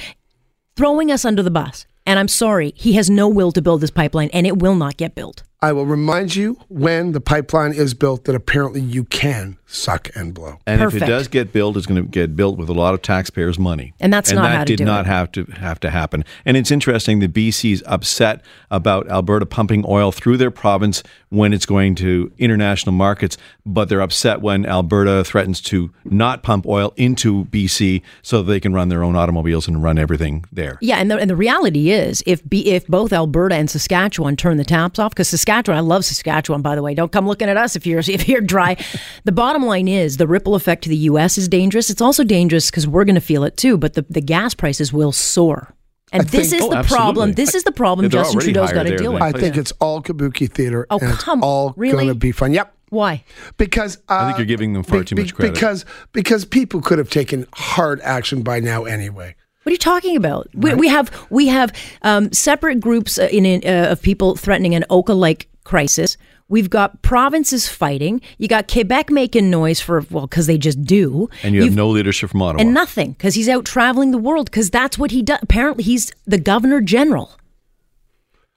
throwing 0.77 1.13
us 1.13 1.27
under 1.27 1.43
the 1.43 1.51
bus. 1.51 1.87
And 2.07 2.19
I'm 2.19 2.29
sorry, 2.29 2.73
he 2.77 2.95
has 2.95 3.09
no 3.09 3.29
will 3.29 3.53
to 3.53 3.63
build 3.63 3.81
this 3.81 3.91
pipeline, 3.91 4.31
and 4.33 4.47
it 4.47 4.61
will 4.61 4.75
not 4.75 4.97
get 4.97 5.15
built. 5.15 5.43
I 5.65 5.73
will 5.73 5.87
remind 5.87 6.37
you 6.37 6.59
when 6.69 7.13
the 7.13 7.23
pipeline 7.23 7.73
is 7.73 7.95
built 7.95 8.25
that 8.25 8.35
apparently 8.35 8.83
you 8.83 9.05
can 9.05 9.57
suck 9.67 10.11
and 10.15 10.35
blow. 10.35 10.59
And 10.67 10.83
if 10.83 10.95
it 10.95 11.01
does 11.01 11.27
get 11.27 11.53
built, 11.53 11.79
it's 11.79 11.87
going 11.87 12.03
to 12.03 12.09
get 12.09 12.37
built 12.37 12.59
with 12.59 12.69
a 12.69 12.75
lot 12.75 12.93
of 12.93 13.01
taxpayers' 13.01 13.59
money. 13.59 13.95
And 13.99 14.13
that's 14.13 14.31
not 14.31 14.43
that 14.43 14.57
how 14.57 14.65
to 14.65 14.67
did 14.67 14.77
do 14.77 14.85
not 14.85 15.07
it. 15.07 15.09
have 15.09 15.33
to 15.33 15.45
have 15.45 15.81
to 15.81 15.91
happen. 15.91 16.25
And 16.45 16.59
it's 16.59 16.71
interesting 16.71 17.21
that 17.21 17.33
BC's 17.33 17.83
upset 17.87 18.45
about 18.71 19.09
Alberta 19.09 19.47
pumping 19.47 19.85
oil 19.89 20.13
through 20.13 20.37
their 20.37 20.51
province 20.51 21.03
when 21.31 21.53
it's 21.53 21.67
going 21.67 21.95
to 21.97 22.31
international 22.39 22.93
markets, 22.93 23.37
but 23.67 23.89
they're 23.89 24.03
upset 24.03 24.41
when 24.41 24.67
Alberta 24.67 25.25
threatens 25.25 25.61
to 25.63 25.91
not 26.05 26.43
pump 26.43 26.67
oil 26.67 26.93
into 26.97 27.47
BC 27.47 28.03
so 28.23 28.43
they 28.43 28.61
can 28.61 28.73
run 28.73 28.89
their 28.89 29.03
own 29.03 29.17
automobiles 29.17 29.67
and 29.67 29.83
run 29.83 29.99
everything 29.99 30.45
there. 30.53 30.79
Yeah, 30.81 30.99
and 30.99 31.11
the, 31.11 31.19
and 31.19 31.29
the 31.29 31.37
reality 31.37 31.91
is, 31.91 32.23
if 32.27 32.49
be, 32.49 32.69
if 32.69 32.87
both 32.87 33.13
Alberta 33.13 33.57
and 33.57 33.69
Saskatchewan 33.69 34.37
turn 34.37 34.59
the 34.59 34.65
taps 34.65 34.99
off, 34.99 35.11
because 35.11 35.29
Saskatchewan, 35.29 35.54
I 35.77 35.81
love 35.81 36.05
Saskatchewan, 36.05 36.63
by 36.63 36.75
the 36.75 36.83
way. 36.83 36.95
Don't 36.95 37.13
come 37.13 37.27
looking 37.27 37.49
at 37.49 37.57
us 37.57 37.77
if 37.77 37.87
you're 37.87 38.01
if 38.01 38.29
you're 38.29 38.41
dry. 38.41 38.77
the 39.25 39.33
bottom 39.33 39.65
line 39.65 39.89
is, 39.89 40.17
the 40.17 40.27
ripple 40.27 40.55
effect 40.55 40.83
to 40.85 40.89
the 40.89 40.97
U.S. 40.97 41.39
is 41.39 41.49
dangerous. 41.49 41.91
It's 41.91 42.01
also 42.03 42.25
dangerous 42.25 42.71
because 42.71 42.87
we're 42.89 43.05
going 43.05 43.15
to 43.15 43.21
feel 43.21 43.45
it 43.45 43.57
too. 43.57 43.79
But 43.79 43.95
the, 43.95 44.05
the 44.11 44.21
gas 44.21 44.55
prices 44.55 44.93
will 44.93 45.13
soar, 45.13 45.75
and 46.13 46.27
this 46.29 46.51
think- 46.51 46.61
is 46.63 46.67
Oh, 46.67 46.71
the 46.71 46.77
absolutely. 46.79 47.05
problem. 47.05 47.33
This 47.33 47.55
is 47.55 47.65
the 47.65 47.73
problem 47.73 48.09
They're 48.09 48.21
Justin 48.21 48.37
already 48.37 48.53
Trudeau's 48.53 48.71
higher 48.71 48.85
got 48.85 48.91
to 48.91 48.97
deal 48.97 49.13
with. 49.13 49.23
I 49.23 49.33
Please. 49.33 49.41
think 49.41 49.57
it's 49.57 49.73
all 49.81 50.03
kabuki 50.03 50.51
theater. 50.51 50.87
Oh, 50.91 50.99
and 50.99 51.11
it's 51.13 51.23
come- 51.23 51.43
all 51.45 51.73
really? 51.77 51.93
going 51.95 52.09
to 52.09 52.15
be 52.15 52.33
fun. 52.33 52.53
Yep. 52.53 52.73
Why? 52.91 53.25
Because 53.57 53.97
uh, 54.09 54.15
I 54.19 54.27
think 54.27 54.39
you're 54.39 54.47
giving 54.47 54.73
them 54.73 54.85
far 54.85 55.03
too 55.03 55.17
much 55.17 55.35
credit. 55.35 55.55
Because 55.55 55.85
because 56.13 56.45
people 56.45 56.81
could 56.81 56.99
have 56.99 57.11
taken 57.11 57.45
hard 57.53 58.01
action 58.03 58.43
by 58.43 58.61
now 58.61 58.85
anyway. 58.85 59.35
What 59.65 59.71
are 59.71 59.73
you 59.73 59.79
talking 59.79 60.17
about? 60.17 60.49
We, 60.55 60.75
we 60.75 60.89
have 60.89 61.11
we 61.31 61.47
have 61.49 61.73
um, 62.03 62.31
separate 62.33 62.81
groups 62.81 63.19
uh, 63.19 63.29
in, 63.33 63.47
in, 63.47 63.63
uh, 63.67 63.91
of 63.93 64.03
people 64.03 64.37
threatening 64.37 64.75
an 64.75 64.85
Oka-like 64.91 65.49
crisis. 65.65 66.17
We've 66.49 66.69
got 66.69 67.01
provinces 67.01 67.67
fighting. 67.67 68.21
You 68.37 68.47
got 68.49 68.71
Quebec 68.71 69.11
making 69.11 69.49
noise 69.49 69.81
for 69.81 70.05
well 70.11 70.27
because 70.27 70.47
they 70.47 70.59
just 70.59 70.83
do. 70.85 71.31
And 71.43 71.55
you 71.55 71.63
have 71.63 71.67
You've- 71.71 71.77
no 71.77 71.89
leadership 71.89 72.29
from 72.31 72.43
Ottawa. 72.43 72.61
and 72.61 72.75
nothing 72.75 73.13
because 73.13 73.35
he's 73.35 73.49
out 73.49 73.65
traveling 73.65 74.11
the 74.11 74.19
world 74.19 74.51
because 74.51 74.69
that's 74.69 74.99
what 74.99 75.11
he 75.11 75.23
does. 75.23 75.39
Apparently, 75.41 75.83
he's 75.83 76.13
the 76.27 76.39
governor 76.39 76.83
general. 76.83 77.33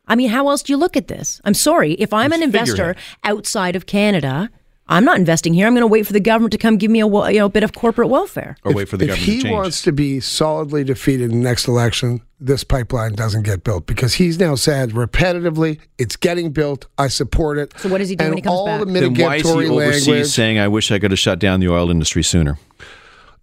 I 0.09 0.15
mean, 0.15 0.29
how 0.29 0.49
else 0.49 0.61
do 0.63 0.73
you 0.73 0.77
look 0.77 0.97
at 0.97 1.07
this? 1.07 1.39
I'm 1.45 1.53
sorry. 1.53 1.93
If 1.93 2.13
I'm 2.13 2.33
an 2.33 2.43
investor 2.43 2.95
outside 3.23 3.75
of 3.77 3.85
Canada, 3.85 4.49
I'm 4.89 5.03
not 5.03 5.17
investing 5.17 5.53
here. 5.53 5.67
I'm 5.67 5.73
going 5.73 5.81
to 5.81 5.87
wait 5.87 6.07
for 6.07 6.13
the 6.13 6.19
government 6.19 6.51
to 6.53 6.57
come 6.57 6.77
give 6.77 6.89
me 6.89 7.01
a 7.01 7.07
you 7.07 7.39
know 7.39 7.49
bit 7.49 7.63
of 7.63 7.73
corporate 7.73 8.09
welfare. 8.09 8.55
or 8.63 8.73
wait 8.73 8.87
for 8.87 8.97
the 8.97 9.05
if 9.05 9.09
government 9.09 9.25
he 9.29 9.37
to 9.37 9.43
change. 9.43 9.53
wants 9.53 9.81
to 9.83 9.91
be 9.91 10.19
solidly 10.19 10.83
defeated 10.83 11.31
in 11.31 11.39
the 11.39 11.43
next 11.43 11.67
election, 11.67 12.21
this 12.39 12.63
pipeline 12.63 13.13
doesn't 13.13 13.43
get 13.43 13.63
built 13.63 13.85
because 13.85 14.13
he's 14.15 14.39
now 14.39 14.55
said 14.55 14.91
repetitively, 14.91 15.79
"It's 15.97 16.15
getting 16.15 16.51
built. 16.51 16.85
I 16.97 17.07
support 17.09 17.57
it." 17.57 17.73
So 17.77 17.89
what 17.89 17.97
does 17.97 18.09
he 18.09 18.15
do 18.15 18.23
and 18.25 18.31
when 18.31 18.37
he 18.37 18.41
comes 18.41 18.53
all 18.55 18.65
back? 18.65 18.79
the 18.79 18.85
then 18.85 19.13
why 19.15 19.35
is 19.37 19.41
he 19.43 19.47
mitigatory 19.55 19.67
overseas 19.67 20.07
language. 20.07 20.27
saying, 20.27 20.59
"I 20.59 20.67
wish 20.67 20.91
I 20.91 20.99
could 20.99 21.11
have 21.11 21.19
shut 21.19 21.39
down 21.39 21.59
the 21.59 21.67
oil 21.69 21.89
industry 21.91 22.23
sooner"? 22.23 22.57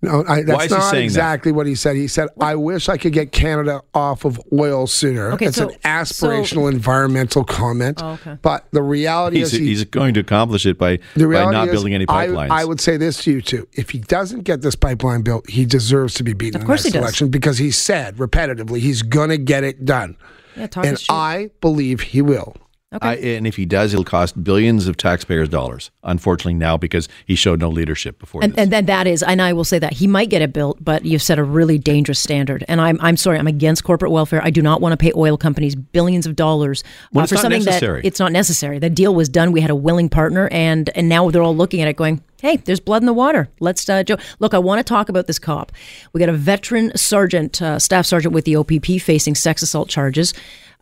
No, 0.05 0.25
I, 0.29 0.43
that's 0.43 0.57
Why 0.57 0.65
is 0.65 0.71
he 0.71 0.77
not 0.79 0.91
saying 0.91 1.01
that? 1.01 1.05
exactly 1.05 1.53
what 1.53 1.67
he 1.67 1.75
said. 1.75 1.97
He 1.97 2.09
said, 2.09 2.29
"I 2.41 2.55
wish 2.55 2.89
I 2.89 2.97
could 2.97 3.13
get 3.13 3.33
Canada 3.33 3.83
off 3.95 4.25
of 4.25 4.41
oil 4.53 4.87
sooner." 4.87 5.33
Okay, 5.33 5.47
it's 5.47 5.57
so- 5.57 5.69
an 5.69 5.75
aspirational 5.85 6.71
environmental 6.71 7.45
comment. 7.45 8.01
Oh, 8.03 8.13
okay. 8.13 8.39
But 8.43 8.67
the 8.71 8.83
reality 8.83 9.39
He's, 9.39 9.53
is, 9.53 9.59
he, 9.59 9.67
he's 9.67 9.85
going 9.85 10.15
to 10.15 10.21
accomplish 10.21 10.67
it 10.67 10.79
by, 10.79 10.99
the 11.15 11.27
by 11.27 11.51
not 11.51 11.69
is, 11.69 11.73
building 11.73 11.95
any 11.95 12.05
I- 12.09 12.27
pipelines. 12.29 12.51
I, 12.51 12.65
would 12.65 12.81
say 12.81 12.97
this 12.97 13.23
to 13.25 13.33
you 13.33 13.43
too: 13.43 13.67
if 13.73 13.91
he 13.91 13.99
doesn't 13.99 14.43
get 14.43 14.63
this 14.63 14.75
pipeline 14.77 15.23
built, 15.23 15.49
he 15.49 15.65
deserves 15.65 16.15
to 16.15 16.23
be 16.23 16.33
beaten 16.33 16.57
Of 16.57 16.63
in 16.63 16.67
course 16.67 16.83
the 16.83 16.91
next 16.91 16.97
election 17.03 17.29
because 17.31 17.59
he 17.59 17.71
said 17.71 18.17
repetitively 18.17 18.79
he's 18.81 19.03
going 19.03 19.31
to 19.31 19.39
get 19.39 19.65
it 19.65 19.85
done, 19.85 20.17
Yeah, 20.57 20.69
and. 20.77 21.03
I 21.09 21.51
believe 21.61 22.01
he 22.01 22.23
will. 22.23 22.57
I, 23.03 23.17
and 23.17 23.47
if 23.47 23.57
he 23.57 23.67
does, 23.67 23.93
it'll 23.93 24.05
cost 24.05 24.43
billions 24.43 24.87
of 24.89 24.97
taxpayers' 24.97 25.49
dollars. 25.49 25.91
Unfortunately, 26.03 26.55
now 26.55 26.77
because 26.77 27.09
he 27.27 27.35
showed 27.35 27.61
no 27.61 27.69
leadership 27.69 28.19
before 28.19 28.43
And, 28.43 28.53
this. 28.53 28.63
and 28.63 28.73
then 28.73 28.87
that 28.87 29.07
is, 29.07 29.23
and 29.23 29.41
I 29.43 29.53
will 29.53 29.65
say 29.65 29.79
that 29.79 29.95
he 29.95 30.07
might 30.07 30.31
get 30.31 30.43
it 30.43 30.53
built, 30.53 30.83
but 30.85 31.05
you've 31.05 31.23
set 31.23 31.39
a 31.39 31.45
really 31.45 31.79
dangerous 31.79 32.19
standard. 32.21 32.65
And 32.69 32.81
I'm, 32.81 32.99
I'm 33.01 33.17
sorry, 33.17 33.39
I'm 33.39 33.47
against 33.47 33.85
corporate 33.85 34.11
welfare. 34.13 34.41
I 34.45 34.51
do 34.51 34.63
not 34.63 34.81
want 34.81 34.93
to 34.93 34.97
pay 34.97 35.13
oil 35.17 35.37
companies 35.37 35.75
billions 35.75 36.27
of 36.27 36.37
dollars 36.37 36.83
uh, 37.15 37.27
for 37.27 37.35
not 37.35 37.43
something 37.43 37.65
necessary. 37.65 38.01
that 38.03 38.07
it's 38.07 38.21
not 38.21 38.33
necessary. 38.33 38.79
The 38.79 38.91
deal 38.91 39.15
was 39.15 39.29
done. 39.29 39.53
We 39.53 39.61
had 39.61 39.71
a 39.71 39.77
willing 39.77 40.09
partner, 40.09 40.49
and 40.53 40.91
and 40.95 41.09
now 41.09 41.31
they're 41.31 41.43
all 41.43 41.57
looking 41.57 41.81
at 41.81 41.89
it, 41.89 41.97
going, 41.97 42.23
"Hey, 42.41 42.57
there's 42.59 42.81
blood 42.81 43.03
in 43.03 43.07
the 43.07 43.13
water. 43.13 43.49
Let's 43.61 43.89
uh, 43.89 44.03
jo- 44.03 44.17
look." 44.39 44.55
I 44.55 44.59
want 44.59 44.79
to 44.79 44.85
talk 44.85 45.09
about 45.09 45.27
this 45.27 45.39
cop. 45.39 45.73
We 46.13 46.21
got 46.21 46.29
a 46.29 46.33
veteran 46.33 46.97
sergeant, 46.97 47.61
uh, 47.63 47.79
staff 47.79 48.07
sergeant 48.07 48.35
with 48.35 48.45
the 48.45 48.57
OPP, 48.57 49.01
facing 49.01 49.35
sex 49.35 49.63
assault 49.63 49.89
charges. 49.89 50.35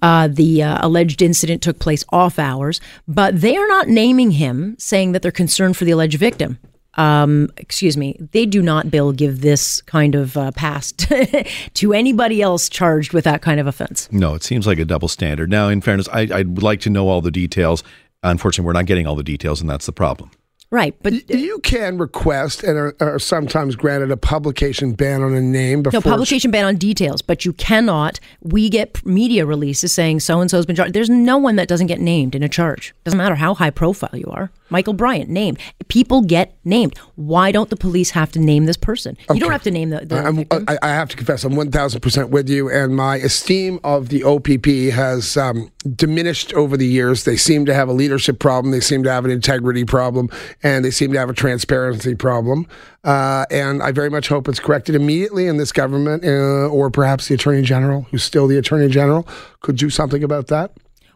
Uh, 0.02 0.28
the 0.28 0.62
uh, 0.62 0.78
alleged 0.84 1.22
incident 1.22 1.62
took 1.62 1.78
place 1.78 2.04
off 2.10 2.38
hours, 2.38 2.80
but 3.08 3.40
they 3.40 3.56
are 3.56 3.68
not 3.68 3.88
naming 3.88 4.32
him, 4.32 4.76
saying 4.78 5.12
that 5.12 5.22
they're 5.22 5.30
concerned 5.30 5.76
for 5.76 5.84
the 5.84 5.92
alleged 5.92 6.18
victim 6.18 6.58
um, 6.94 7.48
excuse 7.56 7.96
me, 7.96 8.16
they 8.32 8.46
do 8.46 8.60
not, 8.60 8.90
Bill, 8.90 9.12
give 9.12 9.40
this 9.40 9.80
kind 9.82 10.14
of 10.14 10.36
uh, 10.36 10.50
pass 10.52 10.92
to 11.74 11.92
anybody 11.92 12.42
else 12.42 12.68
charged 12.68 13.12
with 13.12 13.24
that 13.24 13.42
kind 13.42 13.60
of 13.60 13.66
offense. 13.66 14.10
no, 14.12 14.34
it 14.34 14.42
seems 14.42 14.66
like 14.66 14.78
a 14.78 14.84
double 14.84 15.08
standard. 15.08 15.50
Now, 15.50 15.68
in 15.68 15.80
fairness, 15.80 16.08
I, 16.12 16.28
I 16.32 16.42
would 16.42 16.62
like 16.62 16.80
to 16.80 16.90
know 16.90 17.08
all 17.08 17.20
the 17.20 17.30
details. 17.30 17.82
Unfortunately, 18.22 18.66
we're 18.66 18.72
not 18.72 18.86
getting 18.86 19.06
all 19.06 19.16
the 19.16 19.24
details, 19.24 19.60
and 19.60 19.68
that's 19.68 19.86
the 19.86 19.92
problem. 19.92 20.30
Right, 20.72 20.96
but 21.02 21.28
You 21.28 21.58
can 21.58 21.98
request 21.98 22.64
and 22.64 22.78
are, 22.78 22.96
are 22.98 23.18
sometimes 23.18 23.76
granted 23.76 24.10
a 24.10 24.16
publication 24.16 24.94
ban 24.94 25.22
on 25.22 25.34
a 25.34 25.40
name 25.42 25.82
before 25.82 26.00
no 26.00 26.10
publication 26.10 26.50
ban 26.50 26.64
on 26.64 26.76
details. 26.76 27.20
But 27.20 27.44
you 27.44 27.52
cannot. 27.52 28.18
We 28.40 28.70
get 28.70 29.04
media 29.04 29.44
releases 29.44 29.92
saying 29.92 30.20
so 30.20 30.40
and 30.40 30.50
so 30.50 30.56
has 30.56 30.64
been 30.64 30.74
charged. 30.74 30.94
There's 30.94 31.10
no 31.10 31.36
one 31.36 31.56
that 31.56 31.68
doesn't 31.68 31.88
get 31.88 32.00
named 32.00 32.34
in 32.34 32.42
a 32.42 32.48
charge. 32.48 32.94
Doesn't 33.04 33.18
matter 33.18 33.34
how 33.34 33.52
high 33.52 33.68
profile 33.68 34.18
you 34.18 34.24
are. 34.30 34.50
Michael 34.72 34.94
Bryant 34.94 35.28
named. 35.28 35.58
People 35.88 36.22
get 36.22 36.56
named. 36.64 36.98
Why 37.14 37.52
don't 37.52 37.68
the 37.68 37.76
police 37.76 38.10
have 38.10 38.32
to 38.32 38.38
name 38.40 38.64
this 38.64 38.78
person? 38.78 39.18
You 39.32 39.38
don't 39.38 39.52
have 39.52 39.62
to 39.64 39.70
name 39.70 39.90
the. 39.90 40.06
the. 40.06 40.64
I, 40.66 40.78
I 40.82 40.88
have 40.88 41.10
to 41.10 41.16
confess, 41.16 41.44
I'm 41.44 41.52
1,000% 41.52 42.30
with 42.30 42.48
you, 42.48 42.70
and 42.70 42.96
my 42.96 43.16
esteem 43.16 43.78
of 43.84 44.08
the 44.08 44.24
OPP 44.24 44.94
has 44.94 45.36
um, 45.36 45.70
diminished 45.94 46.54
over 46.54 46.78
the 46.78 46.86
years. 46.86 47.24
They 47.24 47.36
seem 47.36 47.66
to 47.66 47.74
have 47.74 47.88
a 47.88 47.92
leadership 47.92 48.38
problem, 48.38 48.72
they 48.72 48.80
seem 48.80 49.02
to 49.04 49.12
have 49.12 49.26
an 49.26 49.30
integrity 49.30 49.84
problem, 49.84 50.30
and 50.62 50.84
they 50.84 50.90
seem 50.90 51.12
to 51.12 51.18
have 51.18 51.30
a 51.30 51.34
transparency 51.34 52.14
problem. 52.14 52.66
Uh, 53.04 53.44
and 53.50 53.82
I 53.82 53.92
very 53.92 54.10
much 54.10 54.28
hope 54.28 54.48
it's 54.48 54.60
corrected 54.60 54.94
immediately 54.94 55.46
in 55.46 55.56
this 55.56 55.72
government, 55.72 56.24
uh, 56.24 56.68
or 56.68 56.90
perhaps 56.90 57.28
the 57.28 57.34
Attorney 57.34 57.62
General, 57.62 58.06
who's 58.10 58.22
still 58.22 58.46
the 58.46 58.58
Attorney 58.58 58.88
General, 58.88 59.26
could 59.60 59.76
do 59.76 59.90
something 59.90 60.22
about 60.22 60.46
that. 60.48 60.72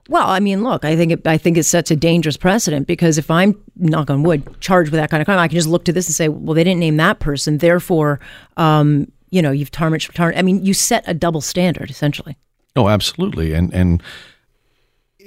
Well, 0.09 0.29
I 0.29 0.39
mean, 0.39 0.63
look, 0.63 0.85
I 0.85 0.95
think 0.95 1.13
it, 1.13 1.27
I 1.27 1.37
think 1.37 1.57
it 1.57 1.65
sets 1.65 1.91
a 1.91 1.97
dangerous 1.97 2.37
precedent 2.37 2.87
because 2.87 3.19
if 3.19 3.31
I'm 3.31 3.61
knock 3.75 4.09
on 4.09 4.23
wood 4.23 4.61
charged 4.61 4.93
with 4.93 5.01
that 5.01 5.11
kind 5.11 5.21
of 5.21 5.25
crime, 5.25 5.39
I 5.39 5.49
can 5.49 5.57
just 5.57 5.69
look 5.69 5.85
to 5.87 5.93
this 5.93 6.07
and 6.07 6.15
say, 6.15 6.29
well, 6.29 6.55
they 6.55 6.63
didn't 6.63 6.81
name 6.81 6.97
that 6.99 7.19
person, 7.19 7.59
therefore, 7.59 8.21
um, 8.57 9.11
you 9.31 9.43
know, 9.43 9.51
you've 9.51 9.73
tarnished. 9.73 10.15
Tar- 10.15 10.35
I 10.37 10.43
mean, 10.43 10.65
you 10.65 10.75
set 10.75 11.03
a 11.09 11.15
double 11.15 11.41
standard 11.41 11.91
essentially. 11.91 12.37
Oh, 12.77 12.89
absolutely, 12.89 13.53
and 13.53 13.73
and 13.75 14.03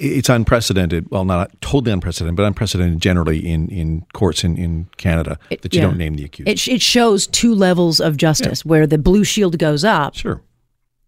it's 0.00 0.28
unprecedented. 0.28 1.10
Well, 1.10 1.24
not 1.24 1.50
totally 1.60 1.92
unprecedented, 1.92 2.36
but 2.36 2.44
unprecedented 2.46 3.00
generally 3.00 3.38
in, 3.46 3.68
in 3.68 4.04
courts 4.14 4.42
in, 4.44 4.56
in 4.56 4.88
Canada 4.96 5.38
that 5.50 5.74
you 5.74 5.80
yeah. 5.80 5.86
don't 5.86 5.98
name 5.98 6.14
the 6.14 6.24
accused. 6.24 6.48
It, 6.48 6.66
it 6.68 6.82
shows 6.82 7.26
two 7.26 7.54
levels 7.54 8.00
of 8.00 8.16
justice 8.16 8.64
where 8.64 8.86
the 8.86 8.98
blue 8.98 9.24
shield 9.24 9.58
goes 9.58 9.84
up, 9.84 10.14
sure. 10.16 10.40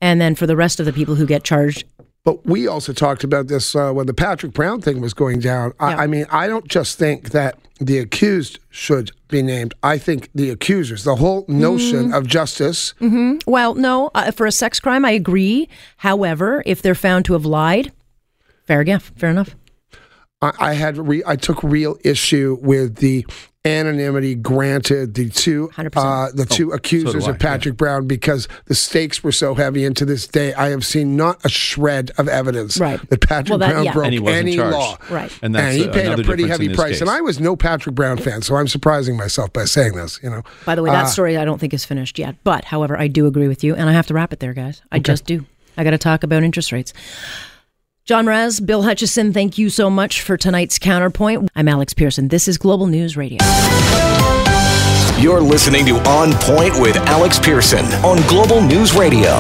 and 0.00 0.20
then 0.20 0.35
for 0.35 0.46
the 0.46 0.57
rest 0.57 0.78
of 0.78 0.87
the 0.87 0.92
people 0.92 1.14
who 1.14 1.26
get 1.26 1.42
charged, 1.42 1.85
But 2.24 2.44
we 2.46 2.68
also 2.68 2.92
talked 2.92 3.24
about 3.24 3.48
this 3.48 3.74
uh, 3.74 3.92
when 3.92 4.07
the 4.07 4.14
Patrick 4.14 4.52
Brown 4.52 4.81
thing 4.81 5.00
was 5.00 5.14
going 5.14 5.40
down. 5.40 5.72
I, 5.81 5.90
Yeah. 5.90 5.96
I 6.02 6.07
mean, 6.07 6.26
I 6.31 6.46
don't 6.46 6.68
just 6.68 6.98
think 6.98 7.31
that 7.31 7.59
the 7.81 7.98
accused 7.98 8.61
should 8.70 9.11
be 9.28 9.42
named. 9.42 9.74
I 9.83 9.98
think 9.98 10.28
the 10.35 10.50
accusers, 10.50 11.02
the 11.02 11.16
whole 11.16 11.44
notion 11.48 12.05
Mm-hmm. 12.07 12.14
of 12.14 12.26
justice, 12.28 12.94
well, 13.46 13.74
no, 13.74 14.11
uh, 14.14 14.31
for 14.31 14.46
a 14.46 14.52
sex 14.52 14.78
crime, 14.78 15.05
I 15.05 15.11
agree. 15.12 15.68
However, 15.96 16.62
if 16.66 16.81
they're 16.83 16.94
found 16.94 17.24
to 17.24 17.33
have 17.33 17.44
lied, 17.44 17.90
fair 18.72 18.80
enough. 18.80 19.12
Fair 19.16 19.30
enough. 19.30 19.54
I, 20.40 20.52
I 20.58 20.72
had 20.74 20.96
re, 20.96 21.22
I 21.26 21.37
took 21.37 21.62
real 21.62 21.96
issue 22.04 22.58
with 22.62 22.96
the 22.96 23.26
anonymity 23.64 24.35
granted 24.35 25.14
the 25.14 25.28
two 25.28 25.70
uh, 25.76 26.28
the 26.35 26.44
two 26.44 26.72
accusers 26.72 27.24
Oh, 27.26 27.28
I, 27.28 27.30
of 27.35 27.38
Patrick 27.38 27.76
Brown 27.76 28.08
because 28.08 28.48
the 28.66 28.74
stakes 28.74 29.22
were 29.22 29.30
so 29.30 29.54
heavy. 29.54 29.85
And 29.85 29.96
to 29.98 30.04
this 30.04 30.26
day, 30.26 30.52
I 30.54 30.70
have 30.70 30.85
seen 30.85 31.16
not 31.16 31.44
a 31.44 31.48
shred 31.48 32.11
of 32.18 32.26
evidence 32.28 32.80
Right. 32.80 32.98
that 33.11 33.20
Patrick 33.20 33.50
Well, 33.50 33.58
that- 33.58 33.70
Brown 33.70 33.85
yeah. 33.85 33.92
broke 33.92 34.06
And 34.06 34.26
any 34.28 34.56
charged. 34.56 34.74
law. 34.76 34.96
Right. 35.11 35.30
And 35.42 35.54
that's 35.54 35.76
he 35.76 35.87
uh, 35.88 35.92
paid 35.92 36.18
a 36.18 36.24
pretty 36.24 36.48
heavy 36.48 36.70
price. 36.74 36.92
case. 36.94 37.00
And 37.02 37.11
I 37.11 37.20
was 37.20 37.38
no 37.38 37.54
Patrick 37.54 37.94
Brown 37.94 38.16
fan, 38.16 38.42
so 38.42 38.56
I'm 38.56 38.66
surprising 38.68 39.16
myself 39.16 39.52
by 39.52 39.64
saying 39.66 39.94
this. 39.94 40.18
You 40.24 40.30
know, 40.30 40.42
By 40.64 40.74
the 40.74 40.82
way, 40.82 40.90
that 40.90 41.04
story 41.04 41.37
I 41.37 41.44
don't 41.44 41.58
think 41.61 41.72
is 41.74 41.85
finished 41.85 42.18
yet. 42.18 42.35
But, 42.42 42.64
however, 42.64 42.98
I 42.98 43.06
do 43.06 43.26
agree 43.28 43.46
with 43.48 43.62
you, 43.62 43.76
and 43.76 43.88
I 43.88 43.92
have 43.92 44.08
to 44.08 44.14
wrap 44.14 44.32
it 44.32 44.40
there, 44.40 44.54
guys. 44.54 44.82
I 44.90 44.98
just 44.98 45.24
do. 45.26 45.44
I 45.76 45.85
got 45.85 45.90
to 45.90 45.98
talk 45.98 46.24
about 46.24 46.42
interest 46.42 46.72
rates. 46.72 46.92
John 48.04 48.26
Mraz, 48.26 48.64
Bill 48.64 48.82
Hutchison, 48.82 49.32
thank 49.32 49.58
you 49.58 49.70
so 49.70 49.88
much 49.88 50.22
for 50.22 50.36
tonight's 50.36 50.76
Counterpoint. 50.76 51.48
I'm 51.54 51.68
Alex 51.68 51.94
Pierson. 51.94 52.26
This 52.26 52.48
is 52.48 52.58
Global 52.58 52.88
News 52.88 53.16
Radio. 53.16 53.38
You're 55.20 55.40
listening 55.40 55.86
to 55.86 55.94
On 56.08 56.32
Point 56.32 56.80
with 56.80 56.96
Alex 56.96 57.38
Pierson 57.38 57.84
on 58.04 58.20
Global 58.26 58.60
News 58.60 58.92
Radio. 58.92 59.30